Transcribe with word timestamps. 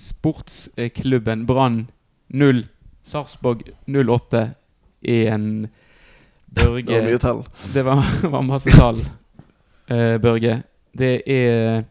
sportsklubben 0.00 1.46
Brann 1.46 1.84
0, 2.28 2.64
Sarpsborg 3.02 3.62
08 3.86 4.42
1. 5.00 5.68
Børge 6.50 6.86
Det 6.86 6.98
var 6.98 7.06
mye 7.06 7.22
tall. 7.22 7.44
Det 7.74 7.86
var, 7.86 8.02
var 8.34 8.42
masse 8.42 8.74
tall, 8.74 9.00
uh, 9.90 10.16
Børge. 10.22 10.62
Det 10.96 11.14
er 11.30 11.84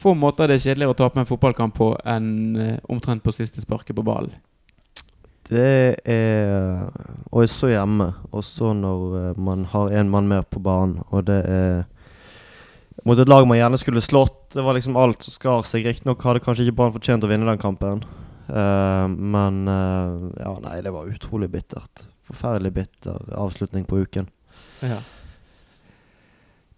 få 0.00 0.14
måter 0.14 0.48
det 0.48 0.56
er 0.56 0.64
kjedeligere 0.64 0.94
å 0.94 0.96
tape 0.96 1.20
en 1.20 1.28
fotballkamp 1.28 1.74
på 1.76 1.90
enn 2.08 2.30
eh, 2.56 2.76
omtrent 2.88 3.20
på 3.24 3.34
siste 3.36 3.60
sparket 3.60 3.96
på 3.98 4.04
ballen. 4.06 4.32
Det 5.50 5.98
er 6.08 6.86
Og 7.30 7.48
så 7.50 7.72
hjemme. 7.72 8.12
Også 8.30 8.72
når 8.72 9.16
eh, 9.18 9.36
man 9.36 9.66
har 9.72 9.90
en 10.00 10.10
mann 10.10 10.28
mer 10.30 10.46
på 10.48 10.62
banen, 10.62 11.02
og 11.10 11.26
det 11.28 11.42
er 11.44 11.82
mot 13.04 13.18
et 13.18 13.28
lag 13.28 13.46
man 13.48 13.58
gjerne 13.58 13.78
skulle 13.80 14.02
slått. 14.04 14.50
Det 14.54 14.62
var 14.62 14.76
liksom 14.76 14.96
alt 14.96 15.22
som 15.22 15.34
skar 15.34 15.62
seg. 15.68 15.86
Riktignok 15.86 16.24
hadde 16.26 16.42
kanskje 16.44 16.66
ikke 16.66 16.76
Brann 16.80 16.94
fortjent 16.96 17.24
å 17.24 17.30
vinne 17.30 17.48
den 17.48 17.62
kampen. 17.62 18.04
Uh, 18.50 19.06
men 19.08 19.62
uh, 19.68 20.28
Ja, 20.40 20.56
nei, 20.64 20.80
det 20.84 20.92
var 20.94 21.08
utrolig 21.10 21.50
bittert. 21.52 22.04
Forferdelig 22.26 22.74
bitter 22.76 23.32
avslutning 23.38 23.86
på 23.88 24.02
uken. 24.04 24.28
Ja. 24.84 25.00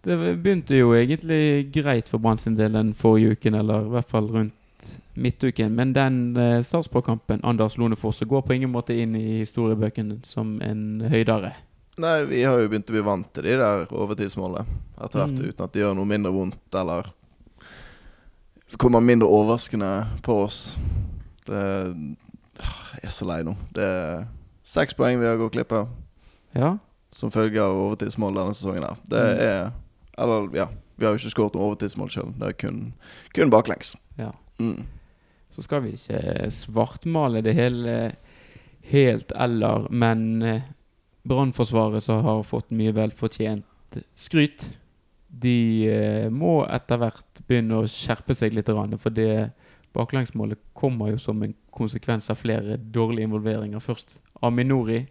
Det 0.03 0.17
begynte 0.19 0.75
jo 0.75 0.91
egentlig 0.99 1.71
greit 1.75 2.09
for 2.11 2.23
Brann 2.23 2.41
sin 2.41 2.59
del 2.59 2.75
den 2.75 2.93
forrige 2.99 3.37
uken, 3.37 3.55
eller 3.55 3.87
i 3.87 3.93
hvert 3.95 4.11
fall 4.11 4.31
rundt 4.33 4.89
midtuken. 5.15 5.75
Men 5.79 5.95
den 5.97 6.23
uh, 6.37 6.63
Sarpsborg-kampen, 6.67 7.43
Anders 7.47 7.79
Lonefoss, 7.79 8.23
går 8.27 8.43
på 8.47 8.57
ingen 8.57 8.73
måte 8.75 8.97
inn 8.99 9.15
i 9.19 9.43
historiebøkene 9.43 10.21
som 10.27 10.59
en 10.63 11.05
høydere. 11.09 11.55
Nei, 12.01 12.25
vi 12.25 12.43
har 12.45 12.59
jo 12.59 12.69
begynt 12.73 12.89
å 12.89 12.95
bli 12.95 13.03
vant 13.05 13.29
til 13.37 13.45
de 13.45 13.57
der 13.61 13.87
overtidsmålene 13.93 14.65
etter 15.05 15.21
hvert, 15.21 15.39
Mm. 15.39 15.49
uten 15.51 15.65
at 15.65 15.73
det 15.73 15.83
gjør 15.83 15.95
noe 15.99 16.09
mindre 16.09 16.33
vondt, 16.33 16.75
eller 16.75 17.11
kommer 18.79 19.01
mindre 19.05 19.29
overraskende 19.29 20.07
på 20.23 20.39
oss. 20.47 20.79
Det 21.47 21.97
Jeg 23.03 23.09
er 23.09 23.09
så 23.11 23.27
lei 23.27 23.43
nå. 23.43 23.57
Det 23.75 23.83
er 23.83 24.27
seks 24.65 24.95
poeng 24.95 25.19
vi 25.19 25.27
har 25.27 25.37
gått 25.37 25.53
glipp 25.53 25.73
av 25.73 25.89
Ja. 26.55 26.79
som 27.11 27.31
følge 27.31 27.59
av 27.61 27.75
overtidsmål 27.75 28.35
denne 28.35 28.55
sesongen 28.55 28.83
her. 28.85 28.97
Det 29.09 29.19
Mm. 29.19 29.41
er 29.41 29.73
Eller, 30.19 30.49
ja. 30.55 30.67
Vi 30.99 31.07
har 31.07 31.17
jo 31.17 31.19
ikke 31.19 31.35
skåret 31.35 31.55
noe 31.55 31.75
overtidsmål 31.75 32.09
sjøl. 32.11 32.33
Det 32.39 32.49
er 32.49 32.53
kun, 32.53 32.93
kun 33.35 33.51
baklengs. 33.51 33.97
ja. 34.19 34.31
Mm. 34.61 34.85
Så 35.51 35.63
skal 35.63 35.81
vi 35.83 35.93
ikke 35.93 36.47
svartmale 36.51 37.43
det 37.43 37.55
hele 37.55 38.15
helt 38.85 39.33
eller, 39.35 39.89
men 39.91 40.43
eh, 40.43 40.61
Brannforsvaret 41.29 42.03
som 42.03 42.25
har 42.25 42.43
fått 42.47 42.73
mye 42.75 42.95
velfortjent 42.97 43.99
skryt, 44.19 44.71
de 45.33 45.89
eh, 45.89 46.29
må 46.33 46.63
etter 46.69 47.01
hvert 47.01 47.43
begynne 47.49 47.81
å 47.81 47.89
skjerpe 47.89 48.35
seg 48.37 48.57
litt, 48.57 48.69
for 49.01 49.15
det 49.15 49.53
baklengsmålet 49.97 50.61
kommer 50.77 51.13
jo 51.13 51.21
som 51.21 51.43
en 51.45 51.55
konsekvens 51.73 52.31
av 52.33 52.41
flere 52.41 52.77
dårlige 52.77 53.29
involveringer. 53.29 53.81
Først 53.81 54.19
Aminori, 54.45 55.05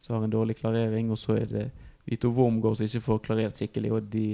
som 0.00 0.16
har 0.16 0.24
en 0.24 0.32
dårlig 0.32 0.58
klarering, 0.60 1.10
og 1.10 1.18
så 1.20 1.36
er 1.40 1.50
det 1.50 1.66
Vito 2.08 2.30
Wormgård 2.32 2.78
som 2.78 2.88
ikke 2.88 3.04
får 3.04 3.22
klarert 3.26 3.60
skikkelig, 3.60 3.92
og 3.92 4.08
de 4.12 4.26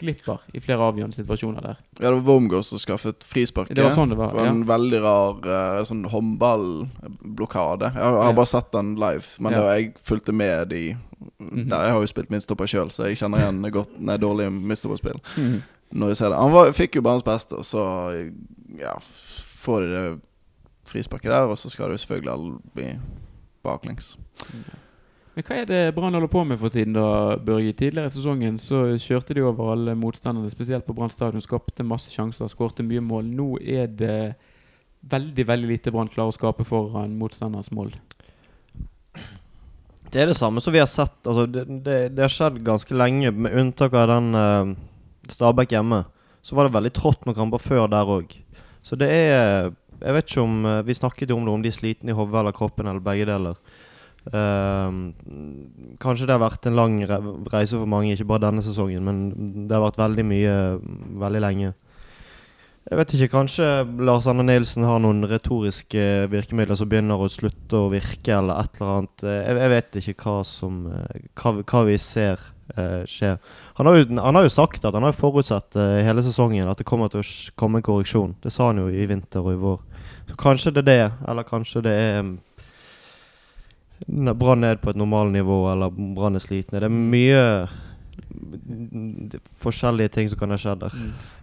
glipper 0.00 0.40
i 0.54 0.60
flere 0.60 0.82
avgjørende 0.88 1.14
situasjoner 1.14 1.62
der. 1.62 1.76
Ja, 2.00 2.08
det 2.10 2.14
var 2.16 2.24
Wormgård 2.26 2.64
som 2.64 2.78
skaffet 2.78 3.24
frisparket. 3.24 3.76
Det 3.76 3.84
var 3.84 3.94
sånn 3.94 4.10
det 4.10 4.18
var, 4.18 4.32
var 4.34 4.46
en 4.50 4.64
veldig 4.66 5.00
rar 5.04 5.46
eh, 5.46 5.84
sånn 5.86 6.04
håndballblokade. 6.10 7.92
Jeg 7.92 8.02
har, 8.02 8.16
jeg 8.16 8.22
har 8.24 8.32
Ja. 8.32 8.38
bare 8.40 8.50
sett 8.50 8.72
den 8.72 8.94
live, 8.96 9.24
men 9.38 9.52
Ja. 9.52 9.60
var, 9.60 9.74
jeg 9.78 9.94
fulgte 10.02 10.32
med 10.32 10.68
de 10.68 10.96
-hmm. 11.40 11.68
der. 11.68 11.84
Jeg 11.84 11.92
har 11.92 12.00
jo 12.00 12.06
spilt 12.06 12.30
midtstopper 12.30 12.66
sjøl, 12.66 12.90
så 12.90 13.06
jeg 13.08 13.16
kjenner 13.18 13.38
igjen 13.38 13.72
godt 13.72 14.00
nei, 14.00 14.16
dårlig 14.16 14.50
midtstopperspill. 14.52 15.20
Mhm. 15.36 15.62
Når 15.92 16.08
jeg 16.08 16.16
ser 16.16 16.28
det 16.30 16.38
Han 16.38 16.52
var, 16.52 16.72
fikk 16.72 16.94
jo 16.96 17.02
banens 17.02 17.22
beste, 17.22 17.52
og 17.52 17.64
så 17.64 18.32
ja, 18.78 18.94
får 19.60 19.80
de 19.80 19.88
det 19.92 20.20
frisparket 20.84 21.30
der, 21.30 21.48
og 21.48 21.58
så 21.58 21.70
skal 21.70 21.88
det 21.88 21.98
jo 21.98 22.06
selvfølgelig 22.06 22.32
alle 22.32 22.58
bli 22.74 22.98
baklengs. 23.62 24.16
Men 25.32 25.46
hva 25.48 25.56
er 25.56 25.68
det 25.68 25.80
Brann 25.96 26.12
holder 26.12 26.28
på 26.28 26.42
med 26.44 26.58
for 26.60 26.72
tiden, 26.72 26.92
da, 26.96 27.36
Børge? 27.40 27.72
Tidligere 27.72 28.10
i 28.10 28.12
sesongen 28.12 28.58
så 28.60 28.82
kjørte 29.00 29.32
de 29.36 29.44
over 29.46 29.72
alle 29.72 29.94
motstanderne, 29.96 30.52
spesielt 30.52 30.84
på 30.84 30.92
Brann 30.96 31.12
stadion. 31.12 31.40
Skapte 31.44 31.86
masse 31.86 32.12
sjanser, 32.12 32.50
skårte 32.52 32.84
mye 32.84 33.00
mål. 33.00 33.30
Nå 33.32 33.54
er 33.64 33.88
det 33.88 34.18
veldig 35.08 35.46
veldig 35.48 35.70
lite 35.70 35.92
Brann 35.94 36.10
klarer 36.12 36.34
å 36.34 36.36
skape 36.36 36.66
foran 36.68 37.16
motstanderens 37.18 37.72
mål. 37.72 37.94
Det 40.12 40.20
er 40.20 40.28
det 40.28 40.36
samme 40.36 40.60
som 40.60 40.74
vi 40.74 40.82
har 40.82 40.90
sett. 40.90 41.16
Altså, 41.24 41.46
det, 41.48 41.64
det, 41.86 41.98
det 42.12 42.26
har 42.26 42.32
skjedd 42.32 42.58
ganske 42.64 42.96
lenge, 42.96 43.32
med 43.32 43.56
unntak 43.56 43.96
av 43.96 44.10
den 44.10 44.34
uh, 44.36 44.74
Stabæk 45.32 45.72
hjemme. 45.72 46.02
Så 46.44 46.58
var 46.58 46.68
det 46.68 46.74
veldig 46.74 46.92
trått 46.92 47.24
noen 47.24 47.38
kamper 47.38 47.62
før 47.62 47.88
der 47.88 48.10
òg. 48.18 48.34
Så 48.84 48.98
det 48.98 49.08
er 49.08 49.72
Jeg 50.02 50.14
vet 50.16 50.26
ikke 50.26 50.42
om 50.42 50.64
eh, 50.66 50.80
Vi 50.82 50.94
snakket 50.98 51.30
om 51.30 51.44
det, 51.46 51.52
om 51.52 51.60
de 51.62 51.70
er 51.70 51.76
slitne 51.76 52.10
i 52.10 52.16
hodet 52.18 52.40
eller 52.40 52.54
kroppen, 52.56 52.88
eller 52.90 53.00
begge 53.00 53.28
deler. 53.28 53.54
Ehm, 54.30 54.98
kanskje 55.98 56.28
det 56.28 56.36
har 56.36 56.42
vært 56.44 56.66
en 56.70 56.76
lang 56.78 57.00
re 57.10 57.18
reise 57.50 57.74
for 57.74 57.90
mange, 57.90 58.12
ikke 58.14 58.28
bare 58.30 58.44
denne 58.46 58.62
sesongen, 58.62 59.02
men 59.02 59.66
det 59.66 59.74
har 59.74 59.82
vært 59.82 59.98
veldig 59.98 60.26
mye 60.28 60.52
veldig 61.24 61.42
lenge. 61.42 61.72
Jeg 62.82 62.98
vet 62.98 63.12
ikke, 63.14 63.28
kanskje 63.36 63.66
Lars 64.02 64.26
Anne 64.26 64.42
Nilsen 64.42 64.82
har 64.86 64.98
noen 65.02 65.22
retoriske 65.30 66.26
virkemidler 66.30 66.78
som 66.78 66.88
begynner 66.90 67.20
å 67.22 67.28
slutte 67.30 67.78
å 67.78 67.90
virke, 67.92 68.34
eller 68.34 68.58
et 68.58 68.80
eller 68.80 68.94
annet. 68.96 69.22
Eh, 69.22 69.36
Jeg, 69.46 69.58
jeg 69.60 69.72
vet 69.74 69.98
ikke 70.00 70.16
hva 70.24 70.40
som 70.46 70.80
eh, 70.90 71.20
Hva, 71.38 71.52
hva 71.62 71.84
vi 71.86 71.98
ser 72.02 72.42
eh, 72.74 73.04
skjer. 73.06 73.38
Han 73.78 73.86
har, 73.86 74.00
jo, 74.00 74.08
han 74.18 74.38
har 74.38 74.46
jo 74.48 74.54
sagt 74.54 74.84
at 74.84 74.98
han 74.98 75.06
har 75.06 75.14
forutsett 75.14 75.78
eh, 75.78 76.02
hele 76.06 76.22
sesongen 76.26 76.70
at 76.70 76.78
det 76.82 76.86
kommer 76.86 77.10
til 77.10 77.22
å 77.22 77.28
komme 77.54 77.78
en 77.78 77.86
korreksjon. 77.86 78.34
Det 78.42 78.50
sa 78.54 78.72
han 78.72 78.82
jo 78.82 78.88
i 78.90 79.06
vinter 79.06 79.46
og 79.46 79.54
i 79.54 79.62
vår. 79.62 79.78
Så 80.30 80.38
kanskje 80.42 80.74
det 80.74 80.82
er 80.82 80.90
det, 80.90 81.12
eller 81.30 81.46
kanskje 81.46 81.84
det 81.86 81.94
er 81.94 82.34
Brann 84.06 84.60
ned 84.60 84.80
på 84.82 84.90
et 84.90 84.98
normalnivå, 84.98 85.64
eller 85.72 85.90
Brann 85.90 86.38
er 86.38 86.42
slitne. 86.42 86.80
Det 86.80 86.88
er 86.88 86.92
mye 86.92 87.42
mm, 88.32 89.38
forskjellige 89.62 90.14
ting 90.16 90.30
som 90.30 90.40
kan 90.40 90.54
ha 90.54 90.58
skjedd 90.60 90.82
der. 90.84 90.98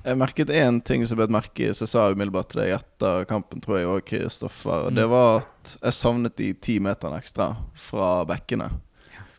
Jeg 0.06 0.20
merket 0.20 0.54
én 0.54 0.82
ting 0.86 1.06
som 1.08 1.20
ble 1.20 1.30
et 1.30 1.34
merke 1.34 1.66
i 1.66 1.72
jeg 1.72 1.90
sa 1.90 2.10
umiddelbart 2.12 2.52
til 2.54 2.64
deg 2.64 2.76
etter 2.80 3.28
kampen, 3.30 3.64
tror 3.64 3.80
jeg, 3.80 3.90
og 3.90 4.06
Kristoffer. 4.08 4.90
Mm. 4.90 5.00
Det 5.00 5.10
var 5.14 5.42
at 5.44 5.76
jeg 5.78 6.00
savnet 6.02 6.38
de 6.40 6.54
ti 6.54 6.80
meterne 6.84 7.22
ekstra 7.22 7.52
fra 7.90 8.14
bekkene. 8.30 8.72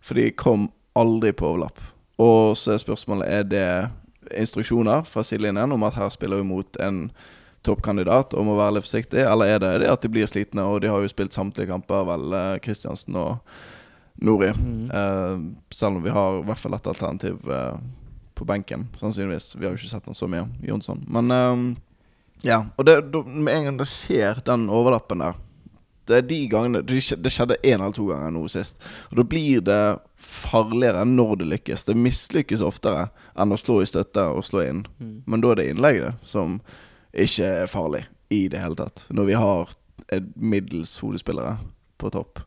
For 0.01 0.17
de 0.19 0.31
kom 0.33 0.71
aldri 0.99 1.33
på 1.37 1.53
overlapp. 1.53 1.81
Og 2.21 2.57
så 2.59 2.75
er 2.75 2.83
spørsmålet 2.83 3.29
Er 3.29 3.45
det 3.49 3.69
instruksjoner 4.37 5.05
fra 5.09 5.25
sidelinjen 5.25 5.73
om 5.73 5.85
at 5.87 5.97
her 5.97 6.11
spiller 6.13 6.41
vi 6.41 6.49
mot 6.49 6.77
en 6.83 7.07
toppkandidat 7.67 8.35
og 8.35 8.47
må 8.49 8.55
være 8.59 8.79
litt 8.79 8.87
forsiktig, 8.87 9.21
eller 9.27 9.55
er 9.55 9.61
det 9.63 9.73
det 9.85 9.91
at 9.93 10.03
de 10.05 10.09
blir 10.13 10.29
slitne? 10.31 10.65
Og 10.65 10.81
de 10.83 10.89
har 10.93 11.03
jo 11.05 11.11
spilt 11.13 11.37
samtlige 11.37 11.69
kamper, 11.73 12.07
vel, 12.09 12.33
eh, 12.37 12.57
Kristiansen 12.65 13.19
og 13.21 13.39
Nori. 14.21 14.53
Mm. 14.57 14.91
Eh, 14.91 15.37
selv 15.75 15.97
om 16.01 16.03
vi 16.05 16.15
har 16.15 16.41
i 16.41 16.47
hvert 16.49 16.59
fall 16.63 16.77
et 16.77 16.89
alternativ 16.93 17.51
eh, 17.51 17.77
på 18.35 18.45
benken, 18.49 18.89
sannsynligvis. 19.01 19.55
Vi 19.57 19.67
har 19.67 19.75
jo 19.75 19.81
ikke 19.81 19.93
sett 19.93 20.09
noe 20.09 20.17
så 20.17 20.29
mye, 20.31 20.47
Jonsson. 20.65 21.05
Men 21.09 21.31
eh, 21.37 21.69
ja. 22.49 22.63
Og 22.77 22.85
det, 22.89 23.01
da- 23.13 23.25
med 23.25 23.55
en 23.55 23.65
gang 23.71 23.79
det 23.81 23.89
skjer 23.91 24.41
den 24.47 24.69
overlappen 24.73 25.21
der 25.21 25.35
Det 26.09 26.17
er 26.17 26.23
de 26.27 26.39
gangene 26.49 26.81
Det 26.83 26.97
det 27.23 27.31
skjedde 27.31 27.59
én 27.63 27.77
eller 27.79 27.93
to 27.95 28.07
ganger 28.09 28.33
nå 28.35 28.47
sist. 28.49 28.81
Og 29.11 29.21
da 29.21 29.25
blir 29.29 29.61
det 29.61 29.81
farligere 30.17 31.05
når 31.07 31.37
det 31.43 31.51
lykkes. 31.53 31.85
Det 31.85 31.97
mislykkes 31.97 32.65
oftere 32.65 33.11
enn 33.37 33.53
å 33.53 33.59
slå 33.61 33.83
i 33.83 33.89
støtte 33.89 34.25
og 34.33 34.43
slå 34.45 34.65
inn. 34.67 34.81
Mm. 34.99 35.23
Men 35.27 35.45
da 35.45 35.53
er 35.53 35.61
det 35.61 35.69
innlegget 35.71 36.25
som 36.27 36.59
ikke 37.13 37.47
er 37.63 37.71
farlig 37.71 38.05
i 38.31 38.47
det 38.49 38.61
hele 38.63 38.79
tatt. 38.79 39.05
Når 39.11 39.29
vi 39.29 39.39
har 39.39 39.73
middels 40.35 40.93
hodespillere 41.03 41.57
på 42.01 42.11
topp, 42.11 42.41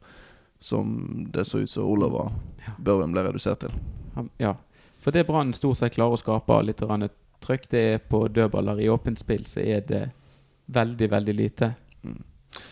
som 0.60 1.26
det 1.34 1.46
så 1.46 1.64
ut 1.64 1.70
som 1.70 1.88
Olav 1.88 2.16
og 2.16 2.32
Børven 2.78 3.12
ble 3.12 3.26
redusert 3.28 3.66
til. 3.66 3.76
Ja. 4.40 4.56
For 5.04 5.12
det 5.12 5.26
Brann 5.28 5.52
stort 5.54 5.82
sett 5.82 5.96
klarer 5.98 6.16
å 6.16 6.20
skape 6.22 6.62
litt 6.64 6.84
trøkk, 7.44 7.66
det 7.72 7.82
er 7.94 8.04
på 8.08 8.28
dødballer. 8.32 8.80
I 8.80 8.90
åpent 8.90 9.20
spill 9.20 9.44
så 9.50 9.60
er 9.60 9.82
det 9.88 10.06
veldig, 10.72 11.10
veldig 11.12 11.36
lite. 11.36 11.74
Mm. 12.04 12.22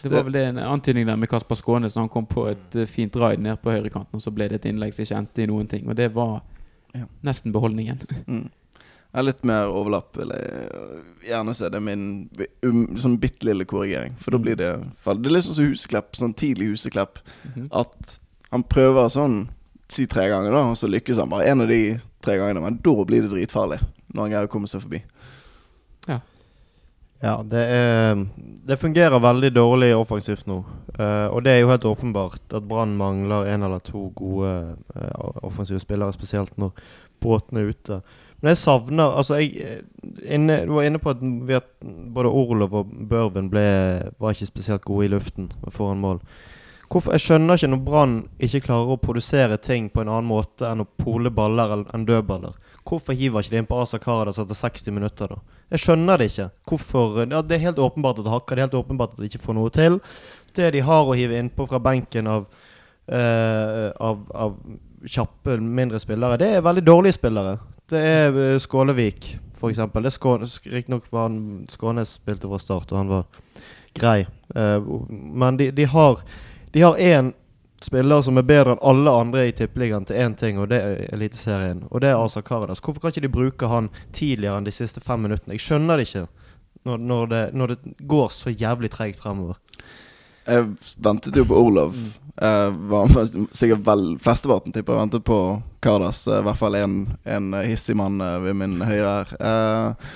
Det 0.01 0.11
var 0.13 0.23
vel 0.23 0.37
det 0.37 0.45
en 0.45 0.61
antydning 0.63 1.07
der 1.09 1.19
med 1.19 1.29
Kasper 1.29 1.55
Skånes. 1.55 1.95
han 1.95 2.09
kom 2.09 2.25
på 2.25 2.45
et 2.47 2.75
eh, 2.75 2.87
fint 2.87 3.15
raid 3.15 3.41
ned 3.41 3.59
på 3.61 3.73
høyrekanten, 3.73 4.15
og 4.15 4.23
så 4.23 4.31
ble 4.31 4.47
det 4.47 4.61
et 4.61 4.69
innlegg 4.69 4.93
som 4.95 5.03
ikke 5.03 5.17
endte 5.17 5.43
i 5.43 5.49
noen 5.49 5.67
ting. 5.67 5.89
Og 5.89 5.97
det 5.97 6.11
var 6.15 6.39
nesten 7.25 7.51
beholdningen. 7.51 8.05
Mm. 8.27 8.49
Er 9.13 9.25
litt 9.27 9.41
mer 9.43 9.67
overlapp, 9.67 10.15
vil 10.15 10.29
jeg 10.31 10.67
øh, 10.71 10.99
gjerne 11.27 11.53
se. 11.57 11.67
Det 11.69 11.75
er 11.81 11.83
min 11.83 12.03
um, 12.63 12.83
sånn 12.95 13.17
bitte 13.19 13.43
lille 13.43 13.65
korrigering. 13.67 14.13
For 14.23 14.31
da 14.31 14.37
Mm. 14.39 14.43
blir 14.45 14.55
det. 14.55 14.69
Det 15.03 15.27
er 15.27 15.33
litt 15.35 15.43
sånn 15.49 15.57
som 15.57 15.67
Huseklepp, 15.67 16.13
sånn 16.15 16.33
tidlig 16.39 16.69
Huseklepp. 16.71 17.19
Mhm. 17.49 17.67
At 17.75 18.19
han 18.51 18.63
prøver 18.63 19.09
sånn 19.11 19.49
si 19.91 20.05
tre 20.07 20.29
ganger, 20.31 20.51
da, 20.55 20.61
og 20.71 20.77
så 20.79 20.87
lykkes 20.87 21.17
han 21.19 21.29
bare 21.29 21.49
en 21.51 21.61
av 21.61 21.67
de 21.67 21.99
tre 22.23 22.37
gangene. 22.39 22.61
Men 22.63 22.79
da 22.81 22.93
blir 23.03 23.21
det 23.27 23.31
dritfarlig. 23.33 23.81
Når 24.13 24.21
han 24.23 24.31
greier 24.31 24.47
å 24.47 24.51
komme 24.51 24.67
seg 24.71 24.81
forbi. 24.85 25.03
Ja, 27.21 27.35
det, 27.45 27.59
er, 27.69 28.15
det 28.65 28.79
fungerer 28.81 29.19
veldig 29.21 29.51
dårlig 29.53 29.91
offensivt 29.93 30.47
nå. 30.49 30.63
Uh, 30.97 31.27
og 31.29 31.43
det 31.45 31.51
er 31.53 31.59
jo 31.61 31.69
helt 31.69 31.85
åpenbart 31.85 32.55
at 32.57 32.65
Brann 32.65 32.95
mangler 32.97 33.45
en 33.51 33.61
eller 33.67 33.83
to 33.85 34.07
gode 34.17 34.49
uh, 34.95 35.43
offensive 35.45 35.77
spillere, 35.83 36.15
spesielt 36.17 36.57
når 36.57 36.71
båten 37.21 37.59
er 37.61 37.69
ute. 37.69 37.99
Men 38.41 38.55
jeg 38.55 38.61
savner 38.61 39.17
Altså, 39.17 39.37
jeg 39.41 39.51
eh, 39.61 40.33
inne, 40.35 40.63
Du 40.65 40.75
var 40.77 40.87
inne 40.87 41.01
på 41.01 41.13
at 41.13 41.21
både 42.13 42.29
Orlov 42.29 42.73
og 42.73 42.95
Børven 43.09 43.51
ble, 43.51 43.65
var 44.19 44.33
ikke 44.33 44.49
spesielt 44.49 44.85
gode 44.85 45.05
i 45.05 45.11
luften 45.13 45.51
foran 45.69 46.01
mål. 46.01 46.19
Hvorfor, 46.91 47.13
jeg 47.15 47.23
skjønner 47.23 47.55
ikke 47.55 47.69
når 47.71 47.83
Brann 47.85 48.15
ikke 48.43 48.65
klarer 48.65 48.89
å 48.91 48.99
produsere 48.99 49.55
ting 49.63 49.87
på 49.93 50.01
en 50.01 50.09
annen 50.11 50.27
måte 50.27 50.67
enn 50.67 50.83
å 50.83 50.89
pole 50.99 51.31
baller 51.31 51.85
enn 51.85 52.03
dødballer. 52.07 52.57
Hvorfor 52.83 53.15
hiver 53.15 53.45
ikke 53.45 53.53
de 53.53 53.61
inn 53.61 53.69
på 53.69 53.77
Asa 53.79 53.99
Karadas 54.01 54.41
etter 54.41 54.57
60 54.57 54.97
minutter, 54.97 55.31
da? 55.31 55.61
Jeg 55.71 55.85
skjønner 55.85 56.19
det 56.19 56.27
ikke. 56.33 56.49
Hvorfor 56.67 57.21
ja, 57.21 57.39
Det 57.41 57.55
er 57.55 57.65
helt 57.69 57.79
åpenbart 57.79 58.19
at 58.19 58.25
det 58.25 58.33
hakker. 58.33 58.57
Det 58.57 58.63
er 58.63 58.67
helt 58.67 58.79
åpenbart 58.81 59.15
at 59.15 59.21
de 59.21 59.29
ikke 59.29 59.43
får 59.45 59.55
noe 59.55 59.71
til. 59.71 59.99
Det 60.57 60.71
de 60.75 60.83
har 60.83 61.07
å 61.07 61.15
hive 61.15 61.39
innpå 61.39 61.69
fra 61.69 61.79
benken 61.79 62.27
av, 62.27 62.49
uh, 63.07 63.87
av, 63.95 64.25
av 64.35 64.57
kjappe, 65.07 65.55
mindre 65.63 66.01
spillere, 66.01 66.39
det 66.41 66.49
er 66.57 66.65
veldig 66.65 66.83
dårlige 66.83 67.15
spillere. 67.15 67.55
Det 67.91 67.99
er 67.99 68.37
eh, 68.39 68.59
Skålevik, 68.59 69.37
for 69.53 69.69
eksempel. 69.69 70.07
Riktignok 70.63 71.11
var 71.11 71.27
han 71.27 71.65
Skånes 71.69 72.15
spilte 72.21 72.47
fra 72.47 72.59
start, 72.59 72.91
og 72.91 72.97
han 72.97 73.11
var 73.11 73.25
grei. 73.93 74.21
Eh, 74.55 74.91
men 75.11 75.57
de, 75.59 75.71
de 75.75 75.85
har 75.85 76.21
De 76.71 76.81
har 76.81 76.95
én 76.95 77.33
spiller 77.83 78.21
som 78.21 78.37
er 78.37 78.45
bedre 78.47 78.75
enn 78.75 78.83
alle 78.87 79.11
andre 79.11 79.43
i 79.49 79.51
Tippeligaen 79.51 80.05
til 80.07 80.21
én 80.23 80.37
ting, 80.39 80.59
og 80.61 80.69
det 80.71 80.79
er 80.79 81.01
Eliteserien. 81.11 81.83
Og 81.89 82.01
det 82.01 82.13
er 82.13 82.21
Asa 82.21 82.41
Karadas. 82.41 82.79
Hvorfor 82.79 83.01
kan 83.01 83.11
ikke 83.11 83.25
de 83.25 83.33
bruke 83.33 83.67
han 83.67 83.89
tidligere 84.13 84.61
enn 84.61 84.69
de 84.69 84.71
siste 84.71 85.03
fem 85.03 85.25
minuttene? 85.25 85.57
Jeg 85.57 85.65
skjønner 85.65 85.99
det 85.99 86.07
ikke. 86.07 86.27
Når, 86.87 86.97
når, 86.97 87.25
det, 87.25 87.41
når 87.53 87.73
det 87.73 88.07
går 88.07 88.29
så 88.31 88.53
jævlig 88.53 88.89
treigt 88.93 89.19
fremover. 89.19 89.59
Jeg 90.47 90.67
ventet 90.97 91.37
jo 91.37 91.45
på 91.45 91.59
Olav. 91.59 91.97
Var 92.41 93.11
sikkert 93.53 93.83
vel 93.85 94.05
Flesteparten 94.21 94.73
tipper 94.73 94.95
jeg 94.95 95.03
ventet 95.03 95.25
på 95.27 95.39
Kardas. 95.83 96.23
I 96.27 96.41
hvert 96.45 96.59
fall 96.59 96.77
en, 96.79 96.97
en 97.25 97.53
hissig 97.65 97.95
mann 97.97 98.21
eh, 98.21 98.37
ved 98.41 98.57
min 98.57 98.79
høyre 98.81 99.11
her. 99.11 99.33
Eh, 99.41 100.11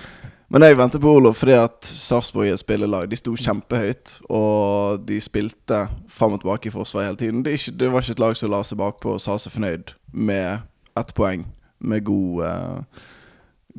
men 0.54 0.62
jeg 0.62 0.78
ventet 0.78 1.02
på 1.02 1.12
Olav 1.18 1.34
fordi 1.36 1.56
at 1.58 1.88
Sarpsborg 1.90 2.52
er 2.54 2.60
spillelag. 2.62 3.10
De 3.10 3.18
sto 3.18 3.34
kjempehøyt, 3.34 4.20
og 4.30 5.02
de 5.08 5.18
spilte 5.24 5.82
fram 6.12 6.38
og 6.38 6.44
tilbake 6.44 6.70
i 6.70 6.74
forsvar 6.74 7.08
hele 7.08 7.20
tiden. 7.20 7.42
Det, 7.44 7.58
ikke, 7.58 7.74
det 7.82 7.92
var 7.92 8.06
ikke 8.06 8.16
et 8.16 8.24
lag 8.24 8.38
som 8.38 8.54
la 8.54 8.62
seg 8.64 8.80
bakpå 8.80 9.18
og 9.18 9.24
sa 9.24 9.40
seg 9.42 9.56
fornøyd 9.56 9.96
med 10.14 10.64
ett 10.96 11.14
poeng 11.18 11.48
med 11.82 12.06
god, 12.08 12.46
uh, 12.46 13.02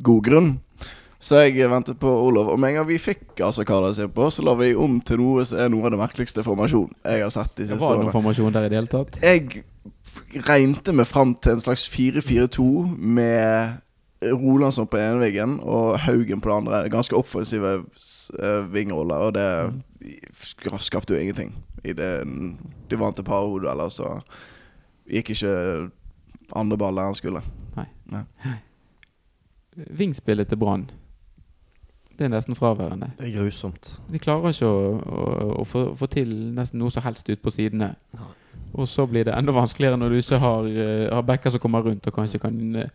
god 0.05 0.27
grunn. 0.27 0.51
Så 1.19 1.41
jeg 1.47 1.71
ventet 1.71 1.99
på 1.99 2.11
Olav. 2.27 2.51
Og 2.53 2.59
med 2.61 2.71
en 2.75 2.81
gang 2.81 2.89
vi 2.89 2.99
fikk 3.01 3.41
altså 3.45 3.65
Kardas 3.67 3.99
innpå, 4.03 4.29
så 4.31 4.45
la 4.45 4.53
vi 4.59 4.75
om 4.77 4.99
til 5.01 5.19
noe 5.23 5.45
som 5.49 5.59
er 5.65 5.71
noe 5.73 5.87
av 5.89 5.95
det 5.95 6.01
merkeligste 6.01 6.45
formasjonen 6.45 6.93
jeg 7.07 7.25
har 7.25 7.33
sett 7.33 7.55
de 7.57 7.65
Det 7.65 7.71
siste 7.73 7.81
var 7.81 7.97
noen 7.97 8.05
årene. 8.07 8.13
formasjon 8.19 8.53
der 8.53 8.67
i 8.67 8.69
det 8.73 8.79
hele 8.83 8.93
tatt. 8.93 9.19
Jeg 9.25 9.65
regnte 10.47 10.93
meg 10.93 11.09
fram 11.09 11.35
til 11.41 11.57
en 11.57 11.61
slags 11.65 11.87
4-4-2 11.93 12.67
med 12.97 13.83
Rolandsson 14.27 14.89
på 14.89 14.97
ene 15.01 15.21
veggen 15.21 15.59
og 15.61 15.99
Haugen 16.05 16.41
på 16.41 16.49
det 16.51 16.57
andre. 16.57 16.83
Ganske 16.93 17.17
offensive 17.17 17.73
eh, 17.83 18.63
vingroller, 18.73 19.17
og 19.29 19.35
det 19.37 20.81
skapte 20.85 21.15
jo 21.15 21.21
ingenting. 21.21 21.55
I 21.85 21.93
det, 21.97 22.11
de 22.91 22.99
vant 23.01 23.19
et 23.19 23.25
par 23.29 23.45
hodedueller, 23.47 23.89
så 23.93 24.17
gikk 25.09 25.31
ikke 25.37 25.53
andre 26.57 26.79
ball 26.81 26.97
der 26.97 27.11
han 27.11 27.19
skulle. 27.19 27.43
Vingspillet 29.77 30.49
til 30.49 30.57
Brann, 30.59 30.87
det 32.17 32.27
er 32.27 32.33
nesten 32.33 32.57
fraværende. 32.57 33.11
Det 33.19 33.29
er 33.29 33.37
grusomt. 33.37 33.93
De 34.13 34.21
klarer 34.23 34.55
ikke 34.55 34.69
å, 34.69 34.83
å, 34.97 35.25
å 35.61 35.65
få, 35.69 35.87
få 35.99 36.09
til 36.13 36.33
nesten 36.57 36.81
noe 36.81 36.93
som 36.93 37.05
helst 37.05 37.29
ut 37.29 37.43
på 37.43 37.53
sidene. 37.53 37.93
Nei. 38.17 38.31
Og 38.77 38.89
så 38.89 39.07
blir 39.09 39.25
det 39.25 39.35
enda 39.37 39.55
vanskeligere 39.57 39.99
når 40.01 40.13
du 40.13 40.19
ikke 40.21 40.41
har, 40.41 40.67
eh, 40.69 41.09
har 41.13 41.23
backer 41.25 41.53
som 41.53 41.61
kommer 41.63 41.85
rundt 41.85 42.07
og 42.07 42.17
kanskje 42.17 42.41
kan 42.43 42.57
eh, 42.77 42.91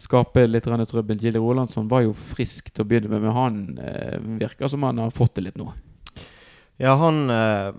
skape 0.00 0.46
litt 0.48 0.64
trøbbel. 0.64 1.18
Gilde 1.20 1.42
Rolandsson 1.42 1.88
var 1.90 2.04
jo 2.06 2.14
frisk 2.14 2.70
til 2.72 2.84
å 2.84 2.88
begynne 2.88 3.10
med, 3.12 3.22
men 3.26 3.36
han 3.36 3.78
eh, 3.78 4.18
virker 4.40 4.68
som 4.68 4.82
han 4.88 4.98
har 5.02 5.12
fått 5.12 5.36
det 5.36 5.48
litt 5.48 5.60
nå. 5.60 5.72
Ja, 6.80 6.96
han 6.96 7.28
eh, 7.30 7.72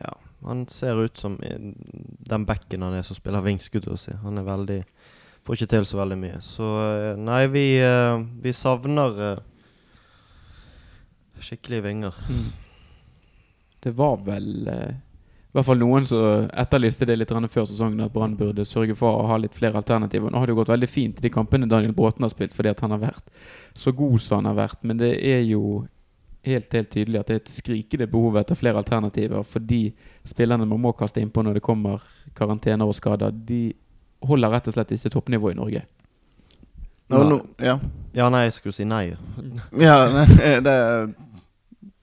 Ja, 0.00 0.14
han 0.46 0.66
ser 0.68 1.04
ut 1.04 1.18
som 1.18 1.36
den 1.38 2.46
backen 2.48 2.82
han 2.82 2.96
er 2.96 3.04
som 3.06 3.18
spiller 3.18 3.44
vingskudd 3.44 3.90
si. 4.00 4.16
Han 4.24 4.40
er 4.40 4.48
veldig 4.48 4.80
Får 5.42 5.58
ikke 5.58 5.70
til 5.72 5.86
så 5.88 5.98
veldig 5.98 6.18
mye. 6.20 6.40
Så 6.44 6.66
eh, 6.80 7.14
nei, 7.18 7.44
vi, 7.50 7.64
eh, 7.82 8.18
vi 8.44 8.52
savner 8.54 9.22
eh, 9.28 9.40
skikkelige 11.42 11.86
vinger. 11.88 12.20
Det 13.82 13.90
var 13.98 14.20
vel 14.22 14.68
i 15.52 15.56
hvert 15.58 15.66
fall 15.66 15.80
noen 15.82 16.06
som 16.06 16.46
etterlyste 16.62 17.04
det 17.08 17.16
litt 17.18 17.32
før 17.34 17.66
sesongen, 17.66 18.00
at 18.00 18.12
Brann 18.14 18.38
burde 18.38 18.64
sørge 18.64 18.94
for 18.96 19.18
å 19.18 19.26
ha 19.28 19.40
litt 19.42 19.58
flere 19.58 19.76
alternativer. 19.82 20.30
Nå 20.30 20.38
har 20.38 20.46
det 20.46 20.54
jo 20.54 20.60
gått 20.62 20.70
veldig 20.70 20.88
fint 20.88 21.18
i 21.18 21.26
de 21.26 21.32
kampene 21.34 21.68
Daniel 21.68 21.92
Bråten 21.92 22.22
har 22.22 22.30
spilt, 22.30 22.54
fordi 22.54 22.70
at 22.70 22.80
han 22.80 22.94
har 22.94 23.02
vært 23.02 23.34
så 23.74 23.92
god 23.92 24.22
som 24.22 24.38
han 24.38 24.52
har 24.52 24.60
vært. 24.62 24.86
Men 24.86 25.02
det 25.02 25.10
er 25.18 25.42
jo 25.42 25.82
helt, 26.46 26.72
helt 26.72 26.90
tydelig 26.94 27.20
at 27.20 27.28
det 27.28 27.34
er 27.34 27.42
et 27.42 27.52
skrikende 27.52 28.08
behov 28.14 28.38
etter 28.40 28.56
flere 28.56 28.78
alternativer, 28.80 29.42
fordi 29.42 29.82
spillerne 30.30 30.70
man 30.70 30.80
må 30.86 30.94
kaste 30.96 31.20
innpå 31.20 31.42
når 31.42 31.58
det 31.58 31.66
kommer 31.66 32.00
karantener 32.38 32.86
og 32.86 32.96
skader, 32.96 33.34
de 33.34 33.74
holder 34.28 34.52
rett 34.54 34.68
og 34.70 34.76
slett 34.76 34.94
ikke 34.94 35.12
toppnivå 35.16 35.52
i 35.52 35.58
Norge. 35.58 35.84
Nei. 37.12 37.22
nå, 37.28 37.38
ja. 37.60 37.76
Ja, 38.16 38.28
nei, 38.32 38.46
jeg 38.46 38.56
skulle 38.56 38.76
si 38.76 38.86
nei. 38.88 39.12
Ja, 39.86 39.96
det 40.66 40.76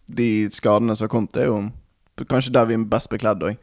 De 0.10 0.30
skadene 0.54 0.96
som 0.96 1.06
har 1.08 1.14
kommet, 1.14 1.38
er 1.38 1.50
jo 1.50 2.26
kanskje 2.30 2.54
der 2.54 2.68
vi 2.68 2.76
er 2.76 2.90
best 2.90 3.10
bekledd 3.12 3.46
òg. 3.46 3.60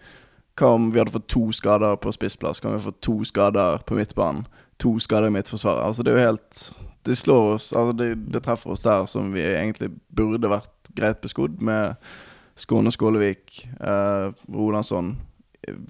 Hva 0.57 0.71
om 0.73 0.89
vi 0.93 1.01
hadde 1.03 1.13
fått 1.13 1.29
to 1.29 1.51
skader 1.53 1.99
på 2.01 2.13
spissplass? 2.15 2.63
Kan 2.65 2.77
vi 2.77 2.85
få 2.87 2.95
to 3.05 3.19
skader 3.29 3.83
på 3.85 3.99
midtbanen? 3.99 4.47
To 4.81 4.95
skader 5.03 5.29
i 5.29 5.35
midtforsvaret? 5.35 5.85
Altså, 5.85 6.03
det 6.03 6.13
er 6.13 6.17
jo 6.17 6.29
helt 6.31 6.63
Det 7.05 7.17
slår 7.17 7.55
oss 7.55 7.73
Altså, 7.73 7.93
det, 7.97 8.09
det 8.33 8.43
treffer 8.45 8.73
oss 8.73 8.85
der 8.85 9.07
som 9.09 9.31
vi 9.35 9.45
egentlig 9.45 9.91
burde 10.17 10.49
vært 10.53 10.91
greit 10.97 11.21
beskodd, 11.21 11.61
med 11.61 11.97
Skåne 12.57 12.89
Skålevik, 12.93 13.67
eh, 13.81 14.33
Rolandsson 14.49 15.17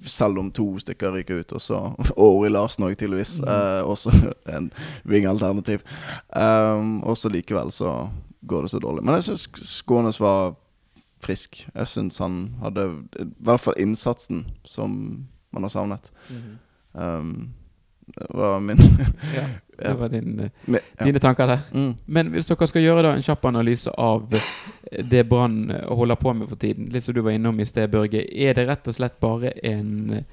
selv 0.05 0.39
om 0.41 0.51
to 0.51 0.65
stykker 0.81 1.13
ryker 1.17 1.41
ut, 1.41 1.51
og 1.53 1.61
så 1.61 1.79
Og 2.17 2.39
Ori 2.39 2.49
Larsen 2.49 2.85
òg, 2.87 2.95
tydeligvis. 2.97 3.37
Eh, 3.39 3.81
også 3.87 4.13
en 4.55 4.71
vingalternativ. 5.03 5.83
Um, 6.31 7.03
og 7.03 7.17
så 7.17 7.31
likevel 7.31 7.71
så 7.71 8.09
går 8.47 8.65
det 8.65 8.71
så 8.71 8.79
dårlig. 8.79 9.03
Men 9.05 9.17
jeg 9.19 9.29
syns 9.29 9.47
Skånes 9.67 10.21
var 10.21 10.55
frisk. 11.23 11.63
Jeg 11.73 11.87
syns 11.87 12.19
han 12.23 12.55
hadde 12.61 12.89
I 13.19 13.29
hvert 13.43 13.63
fall 13.63 13.79
innsatsen 13.81 14.45
som 14.65 14.93
man 15.51 15.65
har 15.65 15.73
savnet. 15.73 16.11
Um, 16.93 17.53
det 18.07 18.27
var 18.33 18.59
min 18.63 18.79
Ja, 19.35 19.47
det 19.77 19.93
var 19.93 20.09
din, 20.09 20.39
eh, 20.39 20.49
ja. 20.97 21.05
dine 21.05 21.19
tanker 21.19 21.47
der. 21.47 21.59
Mm. 21.73 21.95
Men 22.05 22.31
hvis 22.33 22.49
dere 22.49 22.67
skal 22.69 22.81
gjøre 22.81 23.03
da 23.05 23.13
en 23.15 23.23
kjapp 23.25 23.45
analyse 23.45 23.91
av 23.93 24.33
eh, 24.33 25.03
det 25.05 25.23
Brann 25.29 25.71
eh, 25.71 25.85
holder 25.99 26.17
på 26.17 26.33
med 26.33 26.49
for 26.49 26.59
tiden, 26.61 26.89
litt 26.93 27.05
som 27.05 27.13
du 27.13 27.21
var 27.21 27.37
innom 27.37 27.59
i 27.59 27.67
sted, 27.67 27.91
Børge, 27.93 28.23
er 28.25 28.57
det 28.57 28.67
rett 28.69 28.89
og 28.89 28.97
slett 28.97 29.19
bare 29.21 29.53
en 29.67 30.23